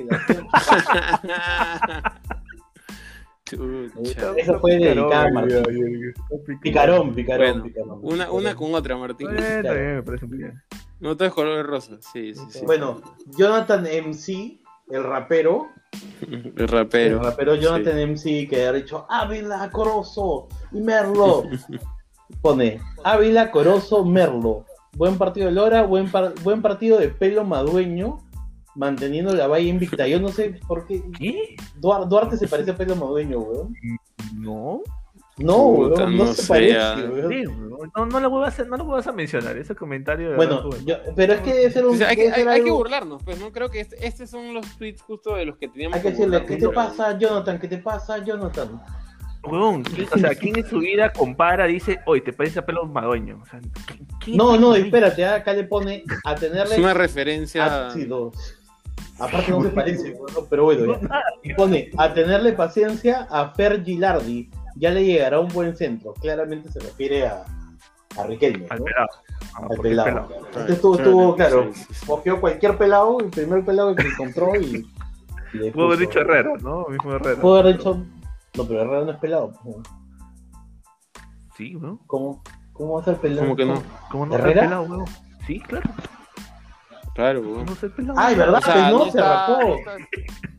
[3.46, 4.34] Chucha.
[4.38, 6.14] Eso fue dedicado a Martín.
[6.62, 8.00] Picarón, picarón, Bueno, picarón.
[8.04, 9.30] Una, una con otra, Martín.
[9.32, 10.54] Está bien, está bien, me parece muy bien.
[11.00, 11.98] No todo es color de rosa.
[12.14, 12.66] Sí, sí, sí.
[12.66, 13.02] Bueno,
[13.38, 14.60] Jonathan MC,
[14.92, 15.70] el rapero,
[16.22, 17.22] El el rapero.
[17.24, 21.44] rapero Jonathan MC que ha dicho Ávila, Corozo y Merlo.
[22.42, 24.66] Pone Ávila, Corozo, Merlo.
[24.94, 28.20] Buen partido de Lora, buen, par- buen partido de pelo madueño.
[28.76, 30.08] manteniendo la valla invicta.
[30.08, 31.02] Yo no sé por qué.
[31.18, 31.56] ¿Qué?
[31.82, 33.76] Duar- Duarte se parece a Pelo Madueño, weón.
[34.36, 34.82] No.
[35.38, 36.96] No, Puta, weón, no, no se parece, ah.
[37.12, 37.30] weón.
[37.30, 37.44] Sí,
[37.96, 40.80] no, no lo vuelvas a, no lo vuelvas a mencionar, ese comentario de Bueno, verdad,
[40.86, 41.98] yo- pero es que debe ser O un.
[41.98, 43.52] sea, hay, que, hay- hay burlarnos, pues, ¿no?
[43.52, 46.12] Creo que este- estos son los tweets justo de los que teníamos Hay que que
[46.12, 47.60] decirle, burlarnos, ¿qué te pero- pasa, Jonathan?
[47.60, 48.82] ¿Qué te pasa, Jonathan?
[49.44, 52.86] Huevón, ¿quién- o sea, ¿quién en su vida compara, dice, oye, te parece a pelo
[52.86, 53.40] madueño?
[53.42, 56.78] O sea, ¿quién- quién No, no, espérate, ah, acá le pone a Es tenerle.
[56.80, 57.90] una referencia.
[59.18, 61.22] Aparte no se parece, weón, pero bueno, ya.
[61.44, 64.50] Y pone a tenerle paciencia a Fer Gilardi.
[64.76, 66.14] Ya le llegará un buen centro.
[66.14, 67.44] Claramente se refiere a,
[68.18, 69.08] a Riquelme, Al pelado.
[69.56, 70.06] Ah, Al es pelado.
[70.08, 70.28] pelado.
[70.28, 70.60] claro.
[70.62, 71.72] Este estuvo, estuvo, claro,
[72.08, 74.86] cogió cualquier pelado, el primer pelado que encontró y,
[75.74, 76.86] Puedo haber dicho Herrera, ¿no?
[76.90, 77.42] Mismo Herrera.
[77.42, 78.06] Pudo haber dicho.
[78.60, 79.54] No, pero Herrera no es pelado.
[79.64, 79.76] pues.
[81.56, 82.00] Sí, ¿no?
[82.08, 82.44] ¿Cómo,
[82.74, 83.42] cómo va a ser pelado?
[83.44, 83.82] ¿Cómo que no?
[84.12, 84.62] ¿Cómo no ¿Herrera?
[84.62, 85.06] ser pelado, huevón?
[85.48, 85.90] Sí, claro.
[87.16, 87.66] Claro, ¿Cómo weón.
[87.66, 88.20] no ser pelado?
[88.20, 88.60] Ay, ¿verdad?
[88.60, 89.62] O sea, Pues no, no se está- rapó.
[89.68, 89.98] no está-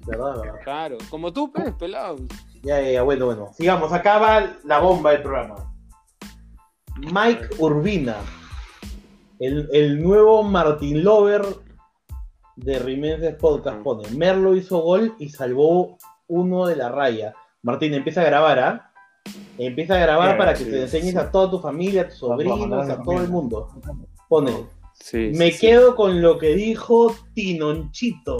[0.06, 0.60] ¿Verdad, verdad?
[0.64, 2.16] Claro, como tú, pues, pelado.
[2.62, 3.48] Ya, ya, ya, bueno, bueno.
[3.54, 5.72] Sigamos, acá va la bomba del programa.
[6.98, 8.16] Mike Urbina,
[9.38, 11.42] el, el nuevo Martin Lover
[12.56, 15.96] de Rimenses Podcast pone, Merlo hizo gol y salvó
[16.26, 17.34] uno de la raya.
[17.62, 18.90] Martín, empieza a grabar, ¿ah?
[19.58, 21.18] Empieza a grabar Sí, para que sí, te enseñes sí.
[21.18, 23.68] a toda tu familia, a tus sobrinos, a todo el mundo.
[24.28, 24.52] Pone,
[24.94, 25.30] Sí.
[25.34, 25.66] me sí, sí.
[25.66, 28.36] quedo con lo que dijo Tinonchito.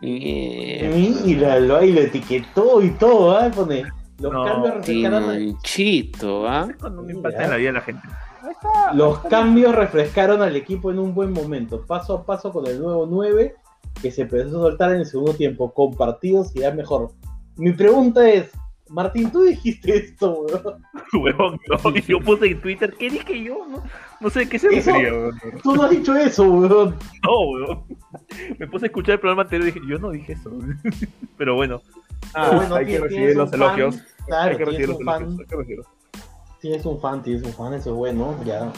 [0.00, 0.96] Mierda.
[0.96, 3.50] Míralo, ahí lo etiquetó y todo, ¿ah?
[3.54, 3.84] Pone,
[4.18, 6.68] los No, cambios refrescaron a- Timonchito, ¿ah?
[6.80, 7.18] Cuando me Mira.
[7.18, 8.08] impacta en la vida de la gente.
[8.94, 13.06] Los cambios refrescaron al equipo en un buen momento, paso a paso con el nuevo
[13.06, 13.54] 9
[14.00, 17.10] que se empezó a soltar en el segundo tiempo, con partidos irá mejor.
[17.56, 18.50] Mi pregunta es,
[18.88, 20.44] Martín, tú dijiste esto,
[21.14, 21.60] weón.
[21.84, 23.66] No, yo puse en Twitter, ¿qué dije yo?
[23.68, 23.82] No,
[24.20, 25.40] no sé qué se refería, huevón.
[25.62, 26.96] Tú no has dicho eso, weón.
[27.22, 27.84] No, huevón.
[28.58, 30.50] Me puse a escuchar el programa anterior y dije, yo no dije eso.
[31.36, 31.82] Pero bueno.
[32.34, 34.02] Ah, Pero bueno, hay que tienes- recibir los un fan, elogios.
[34.26, 35.40] Claro, hay que recibir tienes los un fan, elogios.
[35.40, 35.86] Hay que recibirlos.
[36.60, 38.72] tienes un fan, tienes un fan, eso es bueno, ya.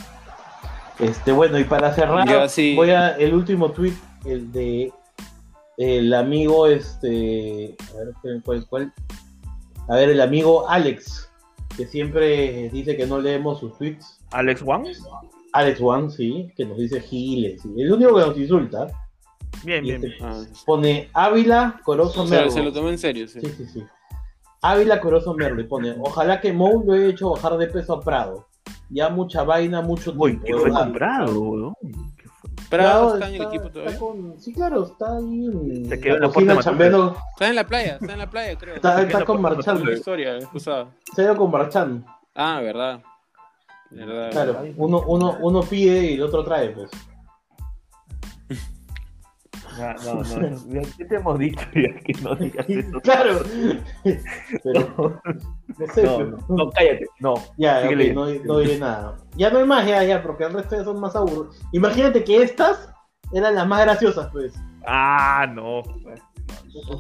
[0.98, 2.74] Este, bueno, y para cerrar, Ya, sí.
[2.76, 3.94] voy a el último tweet,
[4.24, 4.92] el de
[5.76, 8.92] el amigo, este, a ver, ¿cuál- cuál?
[9.88, 11.30] A ver, el amigo Alex,
[11.76, 14.20] que siempre dice que no leemos sus tweets.
[14.32, 14.86] Alex Wang.
[15.52, 17.72] Alex One, sí, que nos dice giles, sí.
[17.76, 18.86] el único que nos insulta,
[19.62, 20.18] Bien, bien, este bien.
[20.22, 22.50] Ah, pone Ávila Corozo se, Merlo.
[22.50, 23.40] se lo tomó en serio, sí.
[23.40, 23.84] Sí, sí, sí.
[24.62, 28.00] Ávila Corozo Merlo y pone, ojalá que Mou lo haya hecho bajar de peso a
[28.00, 28.46] Prado.
[28.90, 30.46] Ya mucha vaina, mucho Uy, tiempo.
[30.46, 31.74] ¿qué de fue comprado?
[32.76, 32.90] ¿Qué fue?
[32.90, 33.98] Prado está en el está- equipo está todavía.
[33.98, 37.16] con- Sí, claro, está ahí en Se quedó en la puerta de chambeando.
[37.32, 38.74] Está en la playa, está en la playa, creo.
[38.76, 39.44] Está, está queda con.
[39.44, 40.86] Una historia, es pasada.
[41.14, 42.04] Se ha ido con Marchand.
[42.34, 43.00] Ah, verdad.
[43.90, 44.30] Verdad.
[44.32, 46.90] Claro, uno, uno, uno pide y el otro trae, pues.
[49.78, 50.82] No, no, no.
[50.98, 53.00] ¿Qué te hemos dicho ya que no digas eso?
[53.00, 53.40] Claro.
[54.62, 55.20] Pero,
[55.78, 57.06] no sé, No, pero- no, no, cállate.
[57.20, 57.34] No.
[57.56, 58.26] Ya, Sigue ok, leyendo.
[58.26, 59.16] no, no diré nada.
[59.36, 61.60] Ya no hay más, ya, ya, porque el resto ya son más aburridos.
[61.72, 62.88] Imagínate que estas
[63.32, 64.54] eran las más graciosas, pues.
[64.86, 65.82] Ah, no.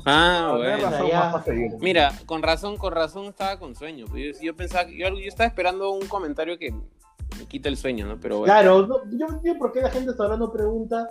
[0.06, 0.90] Ah, bueno.
[0.90, 1.78] razón.
[1.80, 4.06] Mira, con razón, con razón estaba con sueño.
[4.14, 8.18] Yo, yo pensaba, yo, yo estaba esperando un comentario que me quita el sueño, ¿no?
[8.18, 8.52] Pero bueno.
[8.52, 11.08] Claro, no, yo no entiendo por qué la gente hasta ahora no pregunta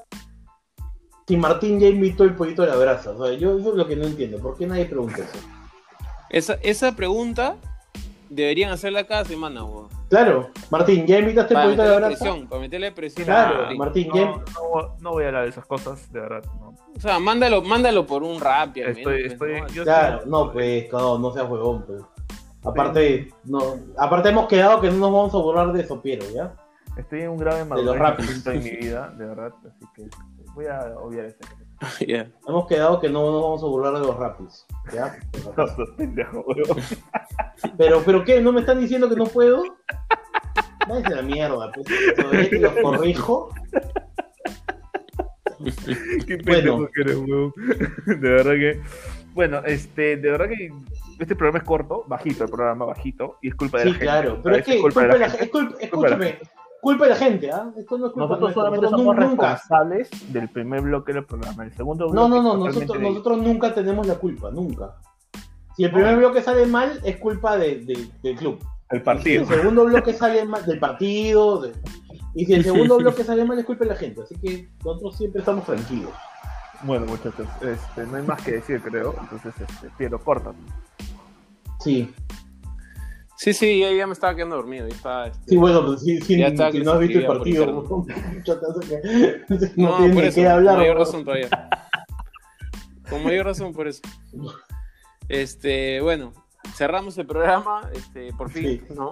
[1.28, 3.12] si Martín ya invitó el pollito de la brasa.
[3.12, 4.40] O sea, yo eso es lo que no entiendo.
[4.40, 5.40] ¿Por qué nadie pregunta eso?
[6.30, 7.56] Esa, esa pregunta
[8.30, 9.88] deberían hacerla cada semana, weón.
[10.10, 12.08] Claro, Martín, ¿ya invitaste el pollito de la brasa?
[12.24, 13.26] presión, para meterle presión.
[13.26, 13.78] Claro, a Martín.
[13.78, 14.26] Martín, No, ya.
[14.54, 16.44] no, no voy a hablar de esas cosas, de verdad.
[16.60, 16.74] No.
[16.96, 18.78] O sea, mándalo, mándalo por un rap.
[18.78, 22.02] Estoy, estoy, pues, yo Claro, estoy- no, pues, no, no seas huevón, pues.
[22.64, 23.60] Aparte, no,
[23.98, 26.54] aparte hemos quedado que no nos vamos a burlar de Sopiero, ¿ya?
[26.96, 29.52] Estoy en un grave los madurez en mi vida, de verdad.
[29.68, 30.04] Así que
[30.54, 31.45] voy a obviar este.
[32.08, 32.32] Ya.
[32.47, 35.18] Hemos quedado que no nos vamos a burlar de los rapis, ¿ya?
[37.78, 38.41] Pero, pero ¿qué?
[38.41, 39.64] ¿No me están diciendo que no puedo?
[40.88, 41.88] Váyanse a la mierda, pues.
[42.16, 43.49] Todavía que los corrijo.
[46.28, 46.43] Qué Bueno.
[46.45, 47.54] pendejo que eres, weón.
[48.06, 48.82] De verdad que.
[49.34, 50.72] Bueno, este, de verdad que
[51.20, 54.06] este programa es corto, bajito el programa, bajito, y es culpa de Sí, la gente.
[54.06, 54.39] claro.
[54.43, 55.45] Pero es que, culpa de culpa de la la gente.
[55.45, 56.49] es culpa- Culpa de la escúchame,
[56.84, 57.72] culpa de la gente, ¿ah?
[57.78, 58.62] Esto no es culpa Nosotros nuestra.
[58.62, 59.52] solamente Nosotros somos nu- nunca.
[59.54, 61.64] responsables del primer bloque del programa.
[61.64, 64.96] El segundo bloque No, no, no, nosotros, nunca tenemos la culpa, nunca.
[65.78, 68.60] Si el primer bloque sale mal, es culpa de- de- del club.
[68.90, 69.42] el Y si partido.
[69.42, 71.74] el segundo bloque sale mal, del partido, de-
[72.36, 74.22] y si el segundo bloque sale mal, es culpa de la gente.
[74.22, 76.12] Así que nosotros siempre estamos tranquilos.
[76.84, 79.16] Bueno, muchachos, este, no hay más que decir, creo.
[79.20, 80.52] Entonces, este, Piero, corta.
[81.80, 82.14] Sí.
[83.44, 84.88] Sí, sí, ya, ya me estaba quedando dormido.
[84.88, 87.66] Ya estaba, este, Sí, bueno, pues sí, sí, Ya si no has visto el partido,
[88.06, 90.76] que no, No, por eso, qué hablar.
[90.76, 91.04] con mayor ¿no?
[91.04, 91.50] razón todavía.
[93.10, 94.02] Con mayor razón por eso.
[95.28, 96.32] Este, bueno,
[96.74, 98.94] cerramos el programa, este, por fin, Sí.
[98.96, 99.12] ¿no?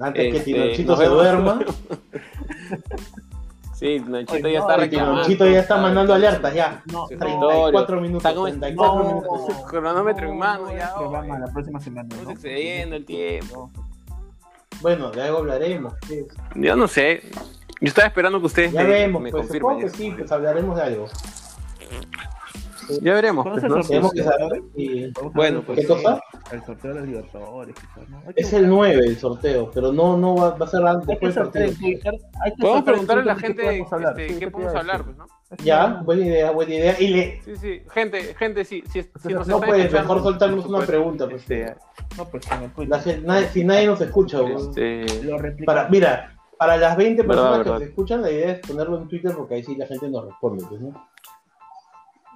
[0.00, 1.64] Antes que Este, Tinochito se duerma,
[3.74, 5.14] Sí, Nachito Ay, ya no, está el reclamando.
[5.22, 6.82] Tinochito ya está mandando alertas, ya.
[6.92, 9.56] No, su no, 34 minutos, Está como- 34 no, minutos.
[9.68, 10.94] Cronómetro en mano, ya.
[10.96, 11.28] oye.
[11.40, 12.02] la próxima semana.
[12.08, 12.30] Estamos ¿no?
[12.32, 13.70] excediendo el tiempo.
[14.80, 15.94] Bueno, de algo hablaremos.
[16.06, 16.26] pues.
[16.54, 17.22] Yo no sé.
[17.80, 19.60] Yo estaba esperando que ustedes Ya me, vemos, me pues confirmen.
[19.76, 21.06] supongo que sí, pues hablaremos de algo.
[23.02, 23.44] Ya veremos.
[23.44, 23.88] ¿Cuándo pues, es ¿no?
[23.88, 24.62] Tenemos que saber.
[24.76, 26.20] y- Bueno, pues, ¿Qué cosa?
[26.52, 27.74] El sorteo de los Libertadores,
[28.08, 28.22] ¿no?
[28.36, 31.44] Es el 9 el sorteo, pero no, no va, va a ser antes después del
[31.50, 32.00] partido.
[32.60, 34.20] Podemos preguntarle a la gente qué podemos hablar.
[34.20, 35.26] este, qué ¿qué te podemos hablar, pues, ¿no?
[35.62, 37.00] Ya, buena idea, buena idea.
[37.00, 37.82] Y le, Sí, sí.
[37.90, 41.28] Gente, gente, sí, sí, si nos no puedes, mejor soltarnos una pregunta.
[41.28, 41.42] Pues.
[41.42, 41.74] Este,
[42.16, 42.88] No, pues Twitter.
[42.88, 45.06] La gente- nadie- si nadie nos escucha, este,
[45.64, 47.78] para, mira, para las 20 Verdad, personas verdad.
[47.78, 50.24] que se escuchan, la idea es ponerlo en Twitter porque ahí sí la gente nos
[50.26, 50.64] responde.
[50.68, 51.08] Pues, ¿no?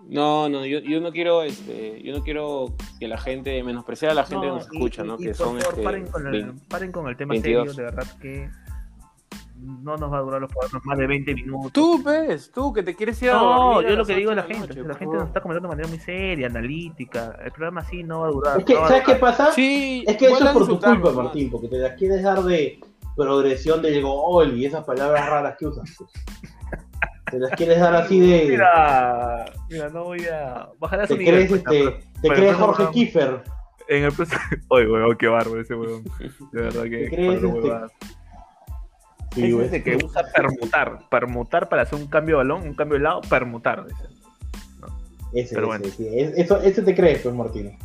[0.07, 2.67] No, no, yo, yo no quiero, este, yo no quiero
[2.99, 5.17] que la gente menosprecie a la gente que nos y- escucha, ¿no?
[5.19, 7.75] y que por son, favor, este, paren, con el, paren con el tema 22.
[7.75, 8.51] serio, de verdad que
[9.61, 11.73] no nos va a durar los programas más de 20 minutos.
[11.73, 14.43] Tú, ves, tú que te quieres ir a no, yo lo que digo a ocho
[14.43, 17.37] la de gente, noche, la gente nos está comentando de manera muy seria, analítica.
[17.45, 18.59] El programa así no va a durar.
[18.61, 19.53] Es que, no ¿sabes qué pasa?
[19.53, 21.23] Sí, Es que eso es por tu culpa, ¿no?
[21.25, 22.79] Martín, porque te las quieres dar de
[23.17, 25.91] progresión del gol y esas palabras raras que usas.
[27.31, 28.47] Te las quieres dar así de.
[28.51, 31.71] Mira, mira, no voy a bajar a su Te nivel, crees, pues, este,
[32.01, 32.91] pero- te crees no, Jorge no.
[32.91, 33.41] Kiefer.
[33.89, 34.41] En el próximo.
[34.69, 36.05] Oye, weón, qué bárbaro ese weón.
[36.53, 36.91] De verdad que.
[36.91, 37.71] ¿Te crees, este.
[39.35, 40.99] Sí, es ese que usa permutar.
[41.11, 43.87] Permutar para hacer un cambio de balón, un cambio de lado, permutar.
[43.87, 44.05] dice.
[45.35, 45.95] Ese, pero ese, bueno.
[45.97, 46.09] sí.
[46.19, 47.79] Es- Eso, ese te crees, pues, Martín.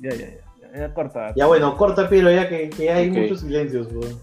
[0.00, 0.78] Ya, ya, ya.
[0.78, 1.32] Ya, corta.
[1.36, 3.16] Ya bueno, corta, pero ya que, que hay Ok.
[3.16, 4.18] muchos silencios, weón.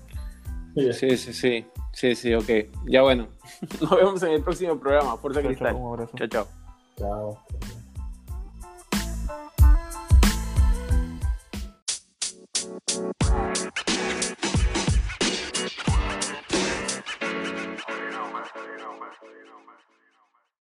[0.93, 2.49] Sí, sí, sí, Sí, sí, ok.
[2.85, 3.27] Ya bueno.
[3.81, 5.17] Nos vemos en el próximo programa.
[5.17, 5.75] Fuerza Cristal.
[5.75, 6.27] Chao, chao.
[6.27, 6.27] Chao.
[6.27, 6.47] chao.
[6.97, 7.61] chao.